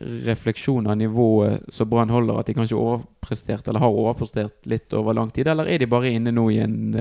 refleksjon 0.00 0.88
av 0.88 0.96
nivået 0.96 1.68
som 1.72 1.88
Brann 1.90 2.12
holder, 2.12 2.40
at 2.40 2.48
de 2.48 2.56
kanskje 2.56 2.80
overprestert, 2.80 3.68
eller 3.68 3.84
har 3.84 4.00
overprestert 4.00 4.68
litt 4.68 4.92
over 4.96 5.16
lang 5.16 5.30
tid, 5.30 5.48
eller 5.52 5.68
er 5.68 5.82
de 5.82 5.90
bare 5.90 6.12
inne 6.16 6.32
nå 6.32 6.48
i 6.52 6.58
en, 6.64 6.96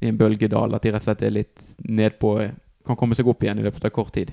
i 0.00 0.08
en 0.08 0.20
bølgedal, 0.20 0.76
at 0.76 0.84
de 0.84 0.92
rett 0.92 1.04
og 1.04 1.08
slett 1.08 1.24
er 1.24 1.36
litt 1.36 1.66
nedpå, 1.88 2.36
kan 2.84 3.00
komme 3.00 3.16
seg 3.16 3.28
opp 3.28 3.44
igjen 3.44 3.60
i 3.60 3.64
løpet 3.64 3.88
av 3.88 3.92
kort 3.96 4.12
tid? 4.16 4.32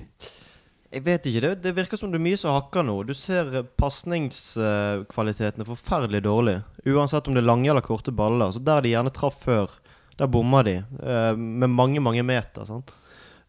Jeg 0.92 1.04
vet 1.06 1.26
ikke. 1.28 1.40
Det, 1.40 1.52
det 1.64 1.72
virker 1.76 1.96
som 1.96 2.10
det 2.12 2.18
er 2.20 2.26
mye 2.26 2.38
som 2.40 2.52
hakker 2.52 2.84
nå. 2.84 2.98
Du 3.08 3.14
ser 3.16 3.48
eh, 3.56 3.68
pasningskvaliteten 3.80 5.64
er 5.64 5.68
forferdelig 5.68 6.20
dårlig. 6.26 6.58
Uansett 6.84 7.28
om 7.28 7.36
det 7.36 7.40
er 7.40 7.48
lange 7.48 7.70
eller 7.72 7.84
korte 7.84 8.12
baller. 8.12 8.52
Så 8.52 8.60
der 8.60 8.84
de 8.84 8.92
gjerne 8.92 9.12
traff 9.14 9.38
før, 9.46 9.72
der 10.20 10.28
bomma 10.32 10.60
de. 10.66 10.82
eh, 10.82 11.32
med 11.36 11.72
mange, 11.72 12.02
mange 12.04 12.24
meter. 12.28 12.68
sant? 12.68 12.92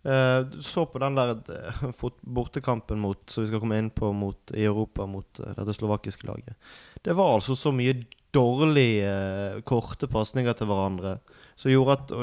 Eh, 0.07 0.39
du 0.53 0.61
så 0.63 0.85
på 0.87 1.03
den 1.03 1.19
der 1.19 1.35
bortekampen 2.39 3.03
mot 3.03 3.19
som 3.27 3.43
vi 3.43 3.51
skal 3.51 3.63
komme 3.63 3.81
inn 3.81 3.91
på 3.91 4.13
mot, 4.15 4.55
i 4.55 4.63
Europa 4.63 5.05
mot 5.05 5.43
dette 5.43 5.75
slovakiske 5.75 6.27
laget. 6.27 6.55
Det 7.03 7.15
var 7.19 7.35
altså 7.35 7.57
så 7.59 7.75
mye 7.75 8.05
dårlige, 8.33 9.61
korte 9.67 10.07
pasninger 10.09 10.55
til 10.57 10.71
hverandre 10.71 11.17
som 11.59 11.69
gjorde 11.69 11.99
at 11.99 12.13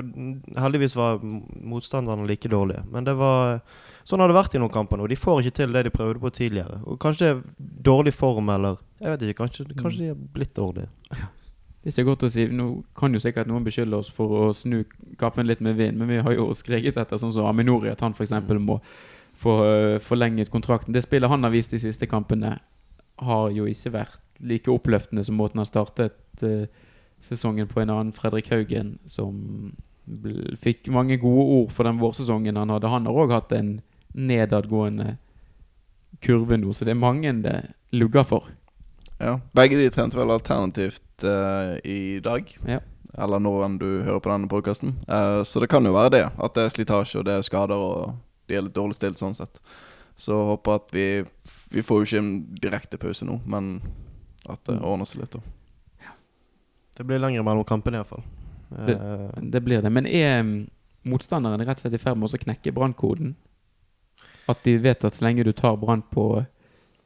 Heldigvis 0.58 0.96
var 0.98 1.20
motstanderne 1.22 2.26
like 2.26 2.48
dårlige. 2.50 2.82
Men 2.90 3.04
det 3.06 3.14
var 3.20 3.60
Sånn 4.10 4.22
har 4.22 4.30
det 4.30 4.34
vært 4.34 4.56
i 4.56 4.60
noen 4.60 4.72
kamper 4.74 4.98
nå. 4.98 5.06
De 5.06 5.18
får 5.18 5.44
ikke 5.44 5.58
til 5.60 5.74
det 5.76 5.84
de 5.86 5.92
prøvde 5.94 6.22
på 6.22 6.32
tidligere. 6.34 6.80
Og 6.82 6.96
Kanskje 7.02 7.26
det 7.28 7.34
er 7.36 7.42
dårlig 7.86 8.14
form, 8.16 8.48
eller 8.50 8.80
Jeg 8.98 9.12
vet 9.12 9.28
ikke. 9.28 9.44
Kanskje, 9.44 9.66
kanskje 9.78 10.00
de 10.00 10.08
er 10.10 10.24
blitt 10.34 10.56
dårlige. 10.56 10.90
Det 11.80 11.88
er 11.88 11.94
ikke 11.94 12.10
godt 12.10 12.26
å 12.26 12.32
si. 12.34 12.48
Nå 12.52 12.66
kan 12.98 13.14
jo 13.14 13.20
sikkert 13.22 13.48
noen 13.48 13.64
beskylde 13.64 14.00
oss 14.02 14.10
for 14.12 14.34
å 14.36 14.48
snu 14.56 14.82
kappen 15.20 15.46
litt 15.48 15.62
med 15.64 15.78
vind, 15.78 15.96
men 16.00 16.10
vi 16.10 16.18
har 16.20 16.34
jo 16.34 16.50
skreget 16.58 16.98
etter 17.00 17.20
sånn 17.22 17.32
som 17.32 17.46
Aminori, 17.48 17.88
at 17.92 18.02
han 18.04 18.16
f.eks. 18.16 18.34
må 18.58 18.80
få 19.40 19.54
øh, 19.64 19.94
forlenget 20.04 20.50
kontrakten. 20.52 20.92
Det 20.92 21.04
spillet 21.06 21.30
han 21.30 21.46
har 21.46 21.54
vist 21.54 21.72
de 21.72 21.80
siste 21.80 22.08
kampene, 22.10 22.58
har 23.20 23.54
jo 23.54 23.68
ikke 23.68 23.94
vært 23.94 24.20
like 24.40 24.72
oppløftende 24.72 25.24
som 25.24 25.38
måten 25.40 25.60
han 25.62 25.68
startet 25.68 26.44
øh, 26.44 26.66
sesongen 27.20 27.68
på 27.70 27.80
en 27.80 27.94
annen. 27.94 28.12
Fredrik 28.16 28.50
Haugen, 28.52 28.98
som 29.08 29.72
fikk 30.60 30.88
mange 30.92 31.20
gode 31.22 31.46
ord 31.54 31.72
for 31.72 31.86
den 31.86 32.00
vårsesongen 32.00 32.58
han 32.58 32.72
hadde. 32.72 32.90
Han 32.90 33.06
har 33.06 33.22
òg 33.24 33.34
hatt 33.38 33.52
en 33.56 33.78
nedadgående 34.14 35.16
kurve 36.20 36.56
nå, 36.60 36.72
så 36.74 36.84
det 36.84 36.94
er 36.94 37.00
mange 37.00 37.32
det 37.42 37.56
lugger 37.92 38.24
for. 38.24 38.48
Ja. 39.20 39.38
Begge 39.56 39.76
de 39.78 39.90
trente 39.92 40.16
vel 40.18 40.30
alternativt 40.32 41.24
uh, 41.24 41.76
i 41.84 42.20
dag. 42.24 42.48
Ja. 42.66 42.80
Eller 43.18 43.40
når 43.42 43.64
enn 43.66 43.78
du 43.80 43.86
hører 44.06 44.20
på 44.22 44.30
denne 44.30 44.48
podkasten. 44.48 44.92
så 45.44 45.60
det 45.60 45.68
kan 45.68 45.84
jo 45.84 45.92
være 45.92 46.10
det. 46.14 46.24
At 46.38 46.54
det 46.54 46.62
er 46.64 46.70
slitasje 46.70 47.18
og 47.18 47.24
det 47.26 47.34
er 47.34 47.42
skader 47.42 47.74
og 47.76 48.14
de 48.48 48.54
er 48.54 48.62
litt 48.62 48.74
dårlig 48.76 48.94
stilt 48.94 49.18
sånn 49.18 49.34
sett. 49.34 49.58
Så 50.16 50.36
håper 50.46 50.74
at 50.78 50.92
vi 50.92 51.24
Vi 51.72 51.82
får 51.82 51.98
jo 51.98 52.06
ikke 52.06 52.18
en 52.18 52.30
direkte 52.62 52.98
pause 52.98 53.24
nå, 53.26 53.40
men 53.46 53.80
at 54.48 54.62
det 54.64 54.76
Mm. 54.78 54.84
ordner 54.84 55.06
seg 55.06 55.20
litt. 55.20 55.32
da 55.32 55.40
Det 56.96 57.06
blir 57.06 57.18
lengre 57.18 57.42
mellom 57.44 57.64
kampene 57.64 57.96
iallfall. 57.98 58.22
Det- 58.86 58.96
Uh, 58.96 59.40
Det 59.50 59.60
blir 59.64 59.82
det. 59.82 59.90
Men 59.90 60.06
er 60.06 60.42
mm, 60.42 60.70
motstanderen 61.04 61.58
rett 61.60 61.78
og 61.78 61.90
slett 61.90 61.94
i 61.94 61.98
ferd 61.98 62.16
med 62.16 62.28
å 62.30 62.38
knekke 62.38 62.72
brannkoden? 62.72 63.34
At 64.48 64.62
de 64.64 64.76
vet 64.80 65.04
at 65.04 65.16
så 65.16 65.24
lenge 65.24 65.44
du 65.44 65.52
tar 65.52 65.76
brann 65.80 66.02
på 66.12 66.44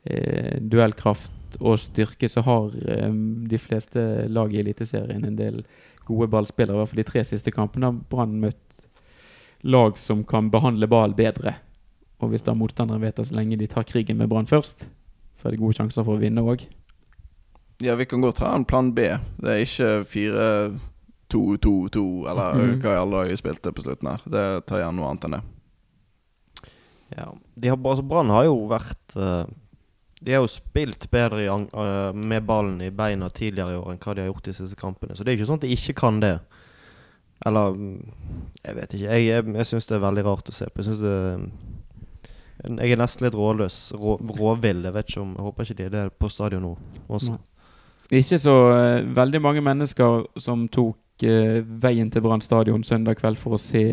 eh, 0.04 0.60
duellkraft 0.60 1.58
og 1.60 1.78
styrke, 1.78 2.28
så 2.30 2.42
har 2.46 2.70
eh, 2.88 3.10
de 3.50 3.58
fleste 3.58 4.28
lag 4.28 4.54
i 4.54 4.60
Eliteserien 4.62 5.24
en 5.24 5.38
del 5.38 5.62
gode 6.06 6.28
ballspillere. 6.30 6.76
I 6.76 6.78
hvert 6.82 6.92
fall 6.92 7.02
de 7.02 7.10
tre 7.10 7.24
siste 7.26 7.50
kampene 7.54 7.90
har 7.90 8.00
Brann 8.10 8.40
møtt 8.42 8.88
lag 9.64 9.98
som 9.98 10.24
kan 10.28 10.50
behandle 10.52 10.88
ball 10.90 11.14
bedre. 11.16 11.54
Og 12.22 12.28
hvis 12.32 12.44
da 12.46 12.54
motstanderen 12.56 13.02
vet 13.02 13.18
at 13.18 13.26
så 13.30 13.36
lenge 13.36 13.58
de 13.60 13.66
tar 13.70 13.86
krigen 13.88 14.18
med 14.20 14.28
Brann 14.32 14.48
først, 14.48 14.88
så 15.34 15.48
er 15.48 15.54
det 15.54 15.62
gode 15.62 15.76
sjanser 15.78 16.04
for 16.04 16.14
å 16.16 16.22
vinne 16.22 16.44
òg. 16.44 16.66
Ja, 17.82 17.96
vi 17.98 18.06
kan 18.06 18.22
godt 18.22 18.38
ha 18.44 18.54
en 18.54 18.64
plan 18.68 18.92
B. 18.94 19.00
Det 19.42 19.50
er 19.50 19.64
ikke 19.64 20.04
4-2-2-2 21.32 22.30
eller 22.30 22.54
mm. 22.54 22.76
hva 22.84 22.92
i 22.92 23.00
alle 23.00 23.16
dager 23.24 23.40
spilte 23.40 23.72
på 23.74 23.84
slutten 23.84 24.08
her. 24.12 24.20
Det 24.30 24.44
tar 24.68 24.84
gjerne 24.84 25.00
noe 25.00 25.10
annet 25.10 25.26
enn 25.26 25.36
det. 25.38 25.42
Ja. 27.08 27.28
De 27.54 27.68
har, 27.68 27.78
altså 27.78 28.04
Brann 28.06 28.32
har 28.32 28.46
jo 28.48 28.56
vært 28.70 29.16
eh, 29.16 29.44
De 30.24 30.32
har 30.32 30.42
jo 30.42 30.50
spilt 30.50 31.06
bedre 31.12 31.44
i, 31.44 31.48
eh, 31.48 32.16
med 32.16 32.46
ballen 32.48 32.80
i 32.82 32.90
beina 32.90 33.28
tidligere 33.30 33.74
i 33.74 33.80
år 33.80 33.92
enn 33.92 34.02
hva 34.02 34.14
de 34.14 34.24
har 34.24 34.32
gjort 34.32 34.48
i 34.48 34.52
de 34.52 34.58
siste 34.58 34.80
kampene. 34.80 35.16
Så 35.16 35.24
det 35.24 35.32
er 35.32 35.38
ikke 35.38 35.50
sånn 35.50 35.60
at 35.60 35.66
de 35.66 35.76
ikke 35.76 35.98
kan 36.00 36.20
det. 36.24 36.38
Eller 37.44 37.76
mm, 37.76 38.12
Jeg 38.64 38.76
vet 38.78 38.96
ikke. 38.96 39.06
Jeg, 39.06 39.26
jeg, 39.28 39.54
jeg 39.58 39.70
syns 39.70 39.88
det 39.90 39.96
er 39.98 40.04
veldig 40.06 40.26
rart 40.26 40.50
å 40.50 40.56
se 40.56 40.68
på. 40.70 40.80
Jeg 40.80 40.90
synes 40.90 41.02
det 41.04 42.74
Jeg 42.80 42.94
er 42.94 43.00
nesten 43.00 43.26
litt 43.26 43.36
råløs. 43.36 43.78
Rå, 44.00 44.18
råvill. 44.38 44.84
Jeg 44.88 44.96
vet 44.96 45.10
ikke 45.10 45.24
om 45.24 45.34
Jeg 45.36 45.48
håper 45.48 45.68
ikke 45.68 45.80
de 45.80 45.88
er 45.88 45.96
det 45.98 46.04
på 46.18 46.32
stadion 46.32 46.64
nå 46.64 46.76
også. 47.08 47.38
Det 48.08 48.18
er 48.18 48.24
ikke 48.24 48.42
så 48.42 48.58
uh, 48.70 49.16
veldig 49.16 49.40
mange 49.42 49.62
mennesker 49.64 50.26
som 50.40 50.66
tok 50.68 51.24
uh, 51.24 51.60
veien 51.84 52.10
til 52.12 52.24
Brann 52.24 52.44
stadion 52.44 52.84
søndag 52.84 53.18
kveld 53.20 53.40
for 53.40 53.56
å 53.56 53.60
se 53.60 53.84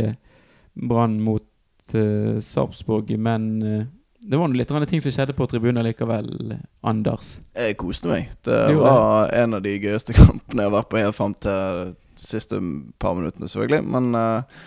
Brann 0.75 1.19
mot 1.23 1.43
Sarpsborg, 1.89 3.09
men 3.17 3.47
eh, 3.61 3.87
det 4.21 4.37
var 4.37 4.53
litt 4.53 4.89
ting 4.89 5.01
som 5.01 5.11
skjedde 5.11 5.33
på 5.33 5.47
tribunen 5.49 5.83
likevel, 5.85 6.53
Anders. 6.85 7.39
Jeg 7.57 7.77
koste 7.81 8.11
meg. 8.11 8.29
Det 8.45 8.59
jo, 8.75 8.83
var 8.83 9.31
en 9.33 9.57
av 9.57 9.63
de 9.65 9.73
gøyeste 9.81 10.13
kampene 10.17 10.61
jeg 10.61 10.69
har 10.69 10.75
vært 10.75 10.91
på 10.91 11.01
helt 11.01 11.17
fram 11.17 11.33
til 11.41 11.95
de 11.95 12.21
siste 12.21 12.59
par 13.01 13.17
minuttene, 13.17 13.49
selvfølgelig. 13.49 13.81
Men 13.95 14.13
uh, 14.13 14.61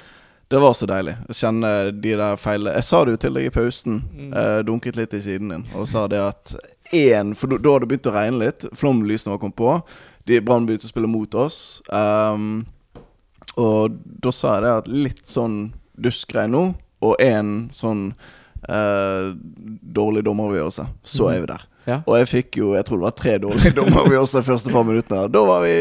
det 0.50 0.62
var 0.62 0.74
så 0.74 0.88
deilig 0.90 1.14
å 1.30 1.36
kjenne 1.38 1.70
de 1.94 2.16
der 2.18 2.40
feilene. 2.40 2.74
Jeg 2.80 2.88
sa 2.88 3.04
det 3.04 3.14
jo 3.14 3.22
til 3.22 3.38
deg 3.38 3.46
i 3.46 3.54
pausen. 3.54 4.02
Mm. 4.10 4.32
Uh, 4.34 4.58
dunket 4.66 4.98
litt 4.98 5.14
i 5.14 5.22
siden 5.22 5.54
din 5.54 5.68
og 5.78 5.86
sa 5.90 6.08
det 6.10 6.20
at 6.22 6.56
én 6.94 7.32
For 7.34 7.50
da 7.50 7.58
hadde 7.72 7.86
det 7.86 7.90
begynt 7.90 8.10
å 8.10 8.14
regne 8.14 8.42
litt. 8.42 8.66
Flomlysene 8.76 9.36
var 9.36 9.40
kommet 9.42 9.58
på. 9.58 9.78
De 10.28 10.42
Brann 10.44 10.66
begynte 10.66 10.86
å 10.86 10.92
spille 10.92 11.10
mot 11.10 11.34
oss. 11.38 11.80
Um, 11.88 12.66
og 13.60 13.96
da 14.02 14.34
sa 14.34 14.56
jeg 14.56 14.66
det 14.66 14.74
at 14.82 14.90
litt 14.90 15.24
sånn 15.30 15.58
duskregn 15.94 16.54
nå, 16.54 16.62
og 17.04 17.20
én 17.22 17.68
sånn 17.74 18.08
uh, 18.68 19.34
dårlig 19.98 20.24
dommeravgjørelse, 20.26 20.86
så 21.04 21.28
er 21.32 21.44
vi 21.44 21.50
der. 21.52 21.68
Ja. 21.84 21.98
Og 22.08 22.16
jeg 22.16 22.28
fikk 22.30 22.56
jo 22.56 22.70
Jeg 22.72 22.86
tror 22.88 22.96
det 22.96 23.04
var 23.04 23.16
tre 23.18 23.34
dårlige 23.36 23.74
dommeravgjørelser 23.78 24.40
de 24.40 24.48
første 24.48 24.72
par 24.72 24.86
minuttene. 24.88 25.28
Da 25.28 25.42
var 25.44 25.64
vi 25.66 25.74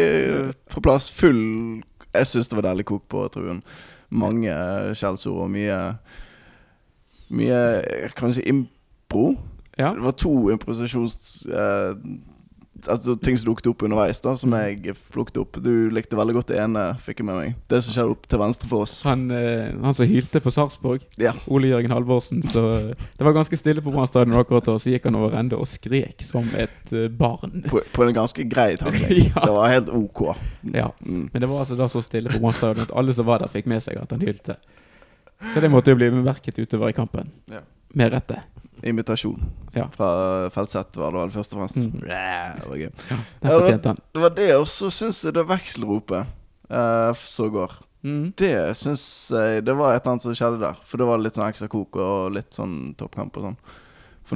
på 0.73 0.83
plass. 0.83 1.07
Full 1.15 1.39
Jeg 2.11 2.27
syns 2.27 2.51
det 2.51 2.57
var 2.59 2.67
deilig 2.67 2.87
kok 2.89 3.05
på 3.07 3.23
tribunen. 3.31 3.63
Mange 4.11 4.51
skjellsord 4.99 5.45
og 5.45 5.53
mye 5.53 5.79
Mye 7.33 8.09
Kan 8.17 8.29
vi 8.29 8.35
si 8.35 8.43
impro? 8.51 9.31
Ja. 9.79 9.93
Det 9.95 10.03
var 10.03 10.13
to 10.19 10.33
improvisasjons... 10.53 11.47
Eh, 11.47 11.95
altså 12.91 13.15
ting 13.21 13.37
som 13.39 13.49
dukket 13.51 13.67
opp 13.71 13.83
underveis, 13.85 14.19
da 14.23 14.33
som 14.39 14.53
jeg 14.57 14.95
plukket 15.13 15.37
opp. 15.41 15.59
Du 15.63 15.89
likte 15.93 16.17
veldig 16.19 16.35
godt 16.37 16.51
det 16.51 16.59
ene, 16.63 16.83
fikk 17.05 17.21
jeg 17.21 17.27
med 17.29 17.39
meg. 17.39 17.55
Det 17.71 17.79
som 17.85 17.95
skjedde 17.95 18.15
opp 18.15 18.27
til 18.31 18.41
venstre 18.41 18.69
for 18.71 18.85
oss. 18.87 18.95
Han, 19.07 19.25
eh, 19.31 19.71
han 19.83 19.97
som 19.97 20.09
hylte 20.09 20.41
på 20.43 20.53
Sarpsborg, 20.53 21.05
Ja. 21.21 21.33
Ole 21.47 21.71
Jørgen 21.71 21.93
Halvorsen, 21.95 22.43
så 22.43 22.65
det 22.95 23.23
var 23.25 23.35
ganske 23.35 23.57
stille 23.59 23.83
på 23.85 23.93
Brann 23.93 24.07
stadion 24.09 24.35
akkurat 24.39 24.65
da, 24.67 24.77
så 24.79 24.93
gikk 24.93 25.05
han 25.09 25.19
over 25.19 25.37
ende 25.39 25.59
og 25.59 25.67
skrek 25.69 26.23
som 26.25 26.47
et 26.59 26.93
eh, 26.93 27.07
barn. 27.09 27.63
På, 27.69 27.81
på 27.93 28.07
en 28.07 28.13
ganske 28.15 28.45
grei 28.49 28.73
takling. 28.81 29.23
Ja. 29.33 29.45
Det 29.45 29.53
var 29.55 29.71
helt 29.71 29.89
ok. 29.89 30.21
Ja. 30.73 30.89
Mm. 31.05 31.29
Men 31.33 31.41
det 31.41 31.47
var 31.49 31.63
altså 31.63 31.75
da 31.79 31.87
så 31.89 32.01
stille 32.03 32.31
på 32.33 32.39
Brann 32.43 32.53
stadion 32.57 32.83
at 32.87 32.91
alle 32.95 33.13
som 33.15 33.25
var 33.27 33.39
der, 33.43 33.51
fikk 33.53 33.65
med 33.71 33.81
seg 33.85 33.97
at 34.01 34.11
han 34.11 34.21
hylte. 34.25 34.57
Så 35.53 35.59
det 35.63 35.69
måtte 35.71 35.91
jo 35.91 35.97
bli 35.99 36.09
bemerket 36.13 36.59
utover 36.59 36.91
i 36.91 36.95
kampen. 36.95 37.31
Ja. 37.51 37.63
Med 37.93 38.13
rette. 38.13 38.39
Imitasjon 38.83 39.39
Ja. 39.75 39.87
fra 39.93 40.49
Feltseth 40.53 40.99
var 40.99 41.11
det 41.15 41.21
vel 41.21 41.31
først 41.37 41.55
og 41.55 41.61
fremst. 41.61 41.77
Mm. 41.79 42.03
Det 42.03 42.67
var 42.69 42.77
gøy. 42.77 42.91
Ja, 43.09 43.59
det- 43.69 43.85
han. 43.85 43.99
Det 44.13 44.21
var 44.21 44.29
det, 44.37 44.51
og 44.55 44.67
så 44.67 44.91
syns 44.91 45.23
jeg 45.23 45.33
det 45.33 45.45
vekselropet 45.47 46.25
uh, 46.69 47.13
så 47.13 47.49
går. 47.53 47.77
Mm. 48.03 48.33
Det 48.35 48.75
syns 48.75 49.31
jeg 49.31 49.63
Det 49.63 49.75
var 49.79 49.93
et 49.95 50.01
eller 50.03 50.11
annet 50.11 50.21
som 50.25 50.35
skjedde 50.35 50.59
der. 50.59 50.75
For 50.83 50.97
det 50.99 51.07
var 51.07 51.17
litt 51.23 51.33
sånn 51.37 51.47
ekstra 51.49 51.69
kok 51.71 51.95
og 51.95 52.33
litt 52.35 52.51
sånn 52.51 52.93
toppkamp 52.99 53.37
og 53.39 53.43
sånn. 53.47 53.57
For, 54.27 54.35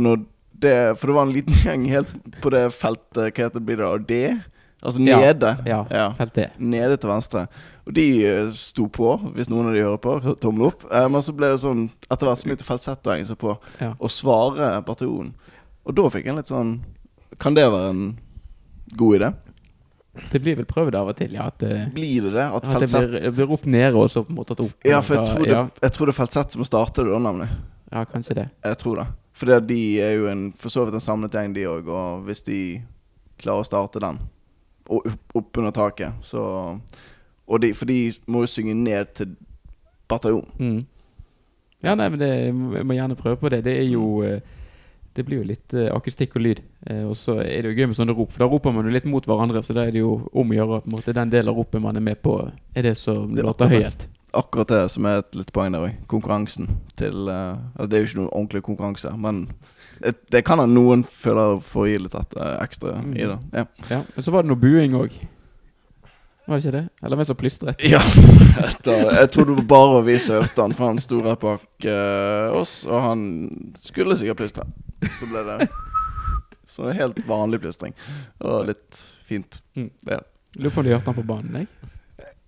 det, 0.57 0.75
for 0.99 1.07
det 1.07 1.15
var 1.15 1.27
en 1.27 1.33
liten 1.35 1.53
gjeng 1.63 1.85
helt 1.91 2.13
på 2.43 2.51
det 2.51 2.65
feltet 2.75 3.33
Hva 3.35 3.43
heter 3.47 3.59
det, 3.59 3.65
blir 3.67 3.77
det? 3.83 4.07
Det? 4.07 4.56
Altså 4.83 5.01
nede. 5.01 5.55
Ja, 5.65 5.85
Ja. 5.89 6.11
ja. 6.19 6.49
Nede 6.59 6.97
til 7.01 7.09
venstre. 7.09 7.47
Og 7.87 7.93
de 7.97 8.03
eh, 8.27 8.49
sto 8.53 8.85
på, 8.93 9.15
hvis 9.33 9.49
noen 9.49 9.67
av 9.71 9.73
de 9.73 9.81
hører 9.81 9.97
på. 10.03 10.35
Tommel 10.43 10.67
opp. 10.69 10.83
Eh, 10.91 11.07
men 11.09 11.21
så 11.25 11.33
ble 11.33 11.49
det 11.53 11.59
sånn 11.63 11.87
Etter 12.11 12.27
hvert 12.27 12.39
så 12.43 12.45
begynte 12.49 12.67
Feltseth 12.67 13.07
å 13.09 13.15
henge 13.15 13.25
seg 13.31 13.39
på 13.41 13.55
Ja. 13.81 13.93
og 13.97 14.09
svare 14.13 14.75
bataljonen. 14.85 15.33
Og 15.87 15.95
da 15.97 16.07
fikk 16.13 16.25
jeg 16.27 16.33
en 16.35 16.41
litt 16.41 16.51
sånn 16.51 16.75
Kan 17.39 17.55
det 17.57 17.65
være 17.71 17.89
en 17.89 18.05
god 18.97 19.15
idé? 19.19 19.33
Det 20.31 20.39
blir 20.41 20.55
vel 20.57 20.65
prøvd 20.65 20.95
av 20.97 21.09
og 21.11 21.17
til, 21.19 21.33
ja. 21.33 21.45
At 21.51 21.59
det, 21.61 21.93
Blir 21.93 22.23
det 22.25 22.31
det? 22.33 22.45
At 22.45 22.65
at 22.67 22.79
det 22.81 22.89
blir, 22.89 23.31
blir 23.37 23.51
opp 23.53 23.65
nede, 23.69 23.93
og 23.95 24.09
så 24.09 24.23
på 24.25 24.31
en 24.33 24.39
måte 24.39 24.55
opp. 24.57 24.71
Ja, 24.85 24.99
for 25.05 25.15
jeg 25.19 25.27
tror, 25.29 25.45
det, 25.45 25.59
jeg 25.83 25.91
tror 25.93 26.05
det 26.09 26.13
er 26.15 26.17
falsett 26.17 26.51
som 26.55 26.63
starter 26.65 27.05
det 27.05 27.13
da, 27.13 27.19
nemlig. 27.21 27.47
ja, 27.91 28.01
kanskje 28.09 28.33
det. 28.39 28.47
Jeg 28.65 28.77
tror 28.81 28.95
det. 28.97 29.05
For 29.37 29.59
de 29.61 29.77
er 30.01 30.15
jo 30.17 30.25
en, 30.31 30.47
for 30.57 30.69
så 30.73 30.85
vidt 30.87 30.97
en 30.97 31.03
samlet 31.05 31.31
gjeng, 31.37 31.53
de 31.53 31.67
òg. 31.69 31.85
Og 31.93 32.23
hvis 32.25 32.41
de 32.47 32.81
klarer 33.37 33.61
å 33.61 33.67
starte 33.69 34.01
den, 34.01 34.17
og 34.87 35.07
opp, 35.07 35.37
opp 35.41 35.61
under 35.61 35.75
taket, 35.75 36.25
så 36.25 36.43
og 37.47 37.61
de, 37.63 37.73
For 37.73 37.87
de 37.87 38.11
må 38.27 38.43
jo 38.43 38.51
synge 38.51 38.73
ned 38.75 39.13
til 39.15 39.35
bataljon. 40.11 40.47
Mm. 40.59 40.85
Ja, 41.85 41.95
nei, 41.95 42.09
men 42.09 42.19
det, 42.19 42.29
jeg 42.49 42.85
må 42.87 42.97
gjerne 42.97 43.17
prøve 43.19 43.39
på 43.39 43.51
det. 43.53 43.63
Det 43.67 43.75
er 43.77 43.85
jo 43.87 44.23
eh, 44.25 44.41
Det 45.15 45.25
blir 45.25 45.39
jo 45.39 45.47
litt 45.49 45.73
eh, 45.73 45.87
akustikk 45.93 46.35
og 46.37 46.43
lyd. 46.43 46.59
Eh, 46.89 47.03
og 47.07 47.15
så 47.17 47.39
er 47.41 47.63
det 47.63 47.71
jo 47.71 47.77
gøy 47.77 47.87
med 47.89 47.97
sånne 47.97 48.15
rop, 48.17 48.33
for 48.33 48.43
da 48.43 48.49
roper 48.51 48.75
man 48.75 48.85
jo 48.85 48.93
litt 48.93 49.07
mot 49.09 49.25
hverandre. 49.25 49.63
Så 49.65 49.73
da 49.77 49.87
er 49.87 49.95
det 49.95 50.03
jo 50.03 50.19
om 50.33 50.51
å 50.51 50.57
gjøre 50.57 50.81
på 50.83 50.91
en 50.91 50.97
måte 50.97 51.15
den 51.15 51.33
delen 51.33 51.53
av 51.53 51.57
ropet 51.57 51.81
man 51.81 51.97
er 51.97 52.05
med 52.05 52.21
på, 52.21 52.35
er 52.75 52.89
det 52.89 52.97
som 52.99 53.33
Det 53.33 53.45
er 53.45 53.49
låter 53.49 53.71
høyest. 53.71 54.09
Akkurat 54.37 54.69
det 54.69 54.83
som 54.91 55.07
er 55.07 55.23
et 55.23 55.39
litt 55.39 55.53
poeng 55.55 55.73
der 55.73 55.87
òg. 55.87 55.95
Konkurransen 56.11 56.67
til 56.99 57.31
uh, 57.31 57.55
altså 57.77 57.87
Det 57.87 57.97
er 57.97 58.03
jo 58.03 58.09
ikke 58.09 58.19
noen 58.19 58.33
ordentlig 58.33 58.63
konkurranse, 58.67 59.13
men 59.17 59.45
det, 60.31 60.43
kan 60.45 60.61
ha 60.61 60.67
noen 60.69 61.03
føler 61.07 61.59
for 61.65 61.85
å 61.85 61.89
gi 61.89 61.97
litt 62.01 62.15
et, 62.17 62.37
uh, 62.37 62.57
ekstra 62.63 62.99
i 63.13 63.25
det. 63.25 63.39
Ja. 63.53 63.65
Ja, 63.89 64.03
Men 64.15 64.25
så 64.25 64.33
var 64.33 64.45
det 64.45 64.51
noe 64.51 64.61
buing 64.61 64.95
òg. 64.97 65.17
Var 66.47 66.55
det 66.55 66.63
ikke 66.63 66.75
det? 66.77 66.83
Eller 67.03 67.19
vi 67.19 67.25
så 67.27 67.35
plystret? 67.35 67.83
Ja, 67.83 67.99
etter, 68.69 69.09
jeg 69.17 69.31
tror 69.33 69.49
det 69.49 69.57
var 69.57 69.67
bare 69.73 70.05
vi 70.07 70.15
som 70.23 70.39
hørte 70.39 70.63
han, 70.63 70.75
for 70.77 70.87
han 70.87 71.01
sto 71.03 71.19
rett 71.25 71.41
bak 71.43 71.87
uh, 71.89 72.55
oss, 72.55 72.79
og 72.87 73.03
han 73.03 73.25
skulle 73.75 74.15
sikkert 74.19 74.45
plystre. 74.45 74.67
Så 75.17 75.27
ble 75.27 75.43
det 75.49 75.67
så 76.77 76.93
helt 76.95 77.19
vanlig 77.27 77.59
plystring. 77.65 77.95
Og 78.39 78.69
litt 78.69 79.03
fint. 79.27 79.59
Mm. 79.75 79.91
Ja, 80.07 80.21
Lurer 80.57 80.73
på 80.73 80.79
om 80.79 80.87
du 80.87 80.93
hørte 80.93 81.11
han 81.11 81.19
på 81.19 81.27
banen, 81.27 81.59
jeg. 81.59 81.67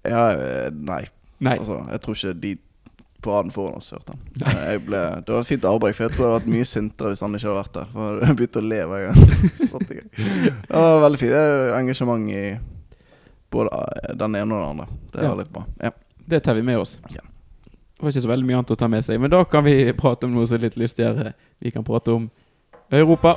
ja 0.08 0.24
eh, 0.32 0.72
nei. 0.74 1.04
Nei. 1.44 1.58
Altså, 1.60 1.82
jeg 1.92 2.02
tror 2.04 2.18
ikke 2.18 2.34
de 2.42 2.56
på 3.22 3.32
raden 3.34 3.52
foran 3.52 3.76
oss 3.80 3.92
hørte 3.92 4.14
han. 4.14 4.20
Eh, 4.48 4.66
Jeg 4.74 4.82
ble, 4.86 5.00
det 5.28 5.34
var 5.34 5.40
et 5.44 5.50
fint 5.50 5.66
avbrekk, 5.68 5.96
for 5.98 6.06
jeg 6.08 6.14
tror 6.16 6.24
det 6.26 6.30
hadde 6.32 6.40
vært 6.40 6.54
mye 6.56 6.68
sintere 6.70 7.12
hvis 7.14 7.24
han 7.26 7.36
ikke 7.36 7.48
hadde 7.50 7.60
vært 7.60 7.74
der. 7.80 7.88
For 7.94 8.22
jeg 8.24 8.38
begynte 8.40 8.62
å 8.62 8.68
le 8.70 8.82
hver 8.92 9.02
gang. 9.06 9.18
Det 10.70 10.84
var 10.84 11.02
veldig 11.06 11.20
fint. 11.24 11.34
Det 11.36 11.42
er 11.44 11.74
engasjement 11.80 12.30
i 12.32 12.44
både 13.52 13.82
eh, 13.82 14.14
den 14.22 14.36
ene 14.40 14.56
og 14.56 14.62
den 14.62 14.70
andre. 14.70 14.88
Det 15.12 15.24
Ja. 15.26 15.34
var 15.34 15.42
litt 15.44 15.52
bra. 15.58 15.66
Ja. 15.84 15.92
Det 16.30 16.44
tar 16.46 16.54
vi 16.56 16.62
med 16.64 16.78
oss. 16.80 16.96
Ja. 17.10 17.22
Det 18.00 18.06
var 18.06 18.14
ikke 18.14 18.22
så 18.24 18.30
veldig 18.32 18.48
mye 18.48 18.60
annet 18.62 18.72
å 18.72 18.80
ta 18.80 18.88
med 18.88 19.04
seg, 19.04 19.20
men 19.20 19.32
da 19.34 19.44
kan 19.44 19.66
vi 19.66 19.74
prate 19.98 20.24
om 20.30 20.32
noe 20.38 20.48
som 20.48 20.56
er 20.60 20.68
litt 20.70 20.78
lystigere. 20.80 21.34
Vi 21.60 21.72
kan 21.76 21.84
prate 21.84 22.14
om 22.16 22.30
Europa. 22.96 23.36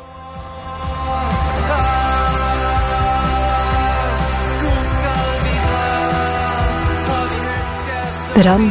Brann 8.36 8.64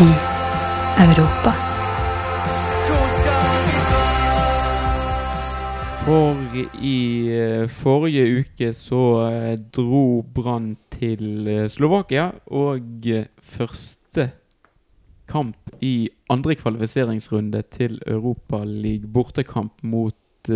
i 0.00 0.29
Europa. 1.00 1.50
For 6.04 6.36
i 6.84 7.28
eh, 7.32 7.68
forrige 7.72 8.24
uke 8.42 8.72
så 8.76 9.04
eh, 9.30 9.54
dro 9.72 10.20
Brann 10.34 10.74
til 10.92 11.48
eh, 11.48 11.68
Slovakia, 11.72 12.26
og 12.52 13.08
første 13.40 14.26
kamp 15.30 15.72
i 15.80 16.10
andre 16.28 16.58
kvalifiseringsrunde 16.60 17.62
til 17.72 17.96
Europaliga 18.06 19.06
bortekamp 19.06 19.80
mot 19.82 20.50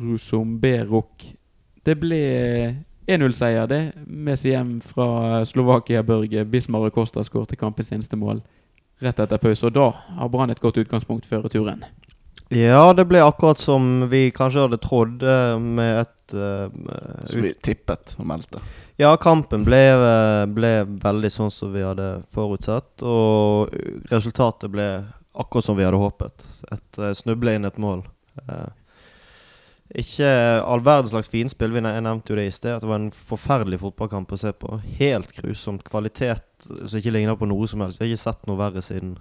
Rusomberok. 0.00 1.28
Det 1.86 1.98
ble 2.00 2.20
1-0-seier, 3.06 3.70
det, 3.70 3.82
med 4.06 4.40
seg 4.40 4.56
hjem 4.56 4.74
fra 4.82 5.44
Slovakia, 5.46 6.02
Børge. 6.02 6.46
Bismar 6.48 6.88
og 6.88 6.96
Costa 6.96 7.22
skårte 7.22 7.60
kampens 7.60 7.92
eneste 7.92 8.18
mål 8.18 8.42
rett 9.02 9.20
etter 9.20 9.40
pause, 9.42 9.66
og 9.66 9.74
da 9.74 9.90
har 10.20 10.30
Brann 10.32 10.52
et 10.54 10.62
godt 10.62 10.78
utgangspunkt 10.82 11.26
før 11.26 11.48
turen. 11.52 11.84
Ja, 12.54 12.92
det 12.92 13.06
ble 13.08 13.22
akkurat 13.24 13.58
som 13.58 14.06
vi 14.12 14.28
kanskje 14.34 14.66
hadde 14.66 14.78
trodd, 14.82 15.22
eh, 15.22 15.58
med 15.58 16.04
et 16.04 16.34
uh, 16.36 16.68
Som 17.26 17.42
vi 17.42 17.54
tippet 17.64 18.14
og 18.18 18.28
meldte. 18.28 18.60
Ja, 19.00 19.16
kampen 19.18 19.64
ble, 19.66 19.80
eh, 19.90 20.44
ble 20.54 20.72
veldig 21.02 21.30
sånn 21.32 21.50
som 21.50 21.72
vi 21.74 21.82
hadde 21.82 22.22
forutsett. 22.34 23.02
Og 23.02 23.72
resultatet 24.12 24.70
ble 24.70 24.86
akkurat 25.34 25.66
som 25.66 25.78
vi 25.78 25.86
hadde 25.86 25.98
håpet. 25.98 26.46
Et 26.70 27.00
uh, 27.02 27.10
snuble 27.16 27.56
inn 27.56 27.66
et 27.66 27.80
mål. 27.82 28.04
Eh, 28.44 28.70
ikke 29.94 30.28
all 30.66 30.82
verdens 30.84 31.12
slags 31.12 31.30
finspill. 31.30 31.72
Vi 31.74 31.80
Jeg 31.82 32.02
nevnte 32.02 32.32
jo 32.32 32.36
det 32.38 32.46
i 32.48 32.54
sted. 32.54 32.76
At 32.76 32.82
det 32.82 32.88
var 32.90 32.98
en 32.98 33.12
forferdelig 33.14 33.78
fotballkamp 33.82 34.32
å 34.32 34.38
se 34.40 34.52
på. 34.52 34.80
Helt 34.98 35.32
grusomt. 35.36 35.84
Kvalitet 35.86 36.42
som 36.66 36.98
ikke 36.98 37.12
ligner 37.14 37.36
på 37.38 37.46
noe 37.46 37.68
som 37.70 37.80
helst. 37.84 38.00
Vi 38.00 38.06
har 38.06 38.14
ikke 38.14 38.24
sett 38.24 38.46
noe 38.50 38.58
verre 38.58 38.82
siden 38.82 39.16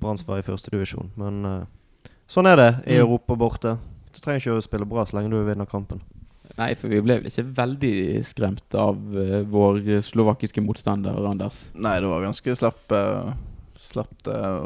Branns 0.00 0.26
var 0.28 0.40
i 0.42 0.44
første 0.44 0.72
divisjon. 0.74 1.12
Men 1.16 1.44
uh, 1.46 2.08
sånn 2.28 2.48
er 2.50 2.56
det 2.60 2.70
i 2.84 2.98
Mm. 2.98 3.06
Europa 3.06 3.36
borte. 3.40 3.76
Du 4.12 4.20
trenger 4.20 4.42
ikke 4.42 4.58
å 4.58 4.64
spille 4.64 4.88
bra 4.88 5.06
så 5.06 5.16
lenge 5.16 5.30
du 5.32 5.38
vinner 5.46 5.66
kampen. 5.70 6.02
Nei, 6.58 6.74
for 6.78 6.92
vi 6.92 7.00
ble 7.02 7.16
vel 7.18 7.30
ikke 7.30 7.46
veldig 7.56 7.94
skremt 8.26 8.76
av 8.78 8.98
uh, 9.16 9.40
vår 9.48 10.02
slovakiske 10.04 10.60
motstander, 10.62 11.16
Anders. 11.26 11.68
Nei, 11.74 11.96
det 12.00 12.10
var 12.10 12.22
ganske 12.26 12.56
slapp 12.60 12.92
uh, 12.92 13.32
Slapt 13.84 14.28
eh, 14.30 14.62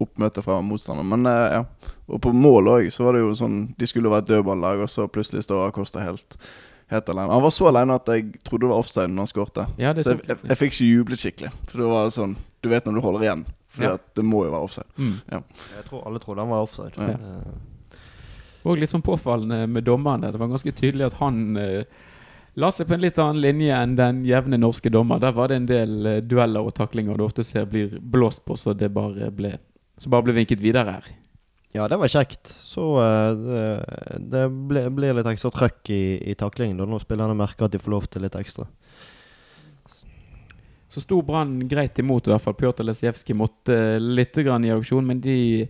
oppmøte 0.00 0.42
fra 0.42 0.60
motstanderen. 0.64 1.08
Men 1.14 1.26
eh, 1.30 1.56
ja. 1.58 1.64
Og 2.06 2.20
på 2.24 2.32
mål 2.36 2.68
òg, 2.74 2.90
så 2.92 3.04
var 3.06 3.16
det 3.16 3.22
jo 3.24 3.32
sånn 3.36 3.58
De 3.78 3.86
skulle 3.88 4.10
være 4.12 4.24
et 4.26 4.30
dødballag, 4.34 4.82
og 4.84 4.90
så 4.92 5.06
plutselig 5.08 5.44
står 5.46 5.68
Acosta 5.70 6.00
helt 6.04 6.38
Helt 6.92 7.08
alene. 7.08 7.32
Han 7.32 7.40
var 7.42 7.50
så 7.50 7.64
alene 7.70 7.94
at 7.96 8.08
jeg 8.12 8.26
trodde 8.44 8.66
det 8.66 8.70
var 8.74 8.82
offside 8.82 9.08
når 9.08 9.24
han 9.24 9.28
skårte. 9.30 9.62
Ja, 9.80 9.94
Så 9.96 10.12
jeg, 10.12 10.20
jeg, 10.28 10.36
jeg 10.50 10.58
fikk 10.60 10.74
ikke 10.74 10.88
jublet 10.90 11.22
skikkelig. 11.22 11.50
For 11.70 11.80
det 11.80 11.86
var 11.88 12.10
sånn 12.12 12.34
Du 12.60 12.68
vet 12.68 12.84
når 12.84 12.98
du 12.98 13.00
holder 13.06 13.24
igjen. 13.24 13.44
For 13.74 13.86
Ja. 13.86 13.94
det 14.14 14.24
må 14.28 14.42
jo 14.44 14.50
være 14.52 14.66
offside. 14.68 14.90
Mm. 15.00 15.14
Jeg 15.32 15.86
tror 15.88 16.02
alle 16.06 16.20
trodde 16.22 16.44
han 16.44 16.52
var 16.52 16.66
offside. 16.66 16.92
Ja. 17.00 17.16
Eh, 17.16 17.96
Og 18.68 18.78
litt 18.78 18.92
sånn 18.92 19.02
påfallende 19.04 19.66
med 19.68 19.84
dommeren. 19.88 20.20
Det 20.28 20.38
var 20.40 20.52
ganske 20.52 20.72
tydelig 20.76 21.06
at 21.08 21.16
han 21.20 21.40
uh, 21.56 21.82
la 22.54 22.70
seg 22.72 22.86
på 22.88 22.94
en 22.96 23.02
litt 23.02 23.18
annen 23.18 23.40
linje 23.42 23.76
enn 23.80 23.96
den 23.98 24.22
jevne 24.24 24.56
norske 24.60 24.92
dommer. 24.92 25.18
Der 25.24 25.32
var 25.36 25.48
det 25.50 25.56
en 25.62 25.66
del 25.68 25.96
uh, 26.06 26.20
dueller 26.24 26.64
og 26.68 26.72
taklinger 26.76 27.16
du 27.18 27.24
ofte 27.26 27.44
ser 27.44 27.66
blir 27.68 27.98
blåst 28.00 28.44
på, 28.44 28.56
så 28.56 28.72
det 28.76 28.92
bare 28.94 29.28
ble 29.34 29.56
så 29.98 30.10
bare 30.10 30.26
ble 30.26 30.34
vinket 30.36 30.62
videre 30.62 30.96
her. 30.98 31.12
Ja, 31.74 31.88
det 31.90 31.98
var 31.98 32.10
kjekt. 32.10 32.46
Så 32.46 32.84
uh, 33.02 33.34
det, 33.34 34.20
det 34.30 34.44
ble- 34.70 34.86
blir 34.94 35.16
litt 35.16 35.26
ekstra 35.26 35.50
trøkk 35.54 35.90
i, 35.90 36.04
i 36.30 36.36
taklingen 36.38 36.78
da, 36.78 36.86
når 36.86 37.02
spillerne 37.02 37.34
merker 37.38 37.66
at 37.66 37.74
de 37.74 37.80
får 37.82 37.94
lov 37.96 38.06
til 38.06 38.22
litt 38.22 38.36
ekstra. 38.38 38.68
Så 40.94 41.02
sto 41.02 41.18
Brann 41.26 41.56
greit 41.66 41.98
imot, 41.98 42.28
i 42.28 42.30
hvert 42.30 42.44
fall. 42.44 42.54
Pjotr 42.54 42.86
Lesijevskij 42.86 43.34
måtte 43.34 43.74
uh, 43.74 43.98
litt 43.98 44.38
grann 44.46 44.66
i 44.66 44.70
auksjon, 44.74 45.06
men 45.08 45.22
de 45.24 45.66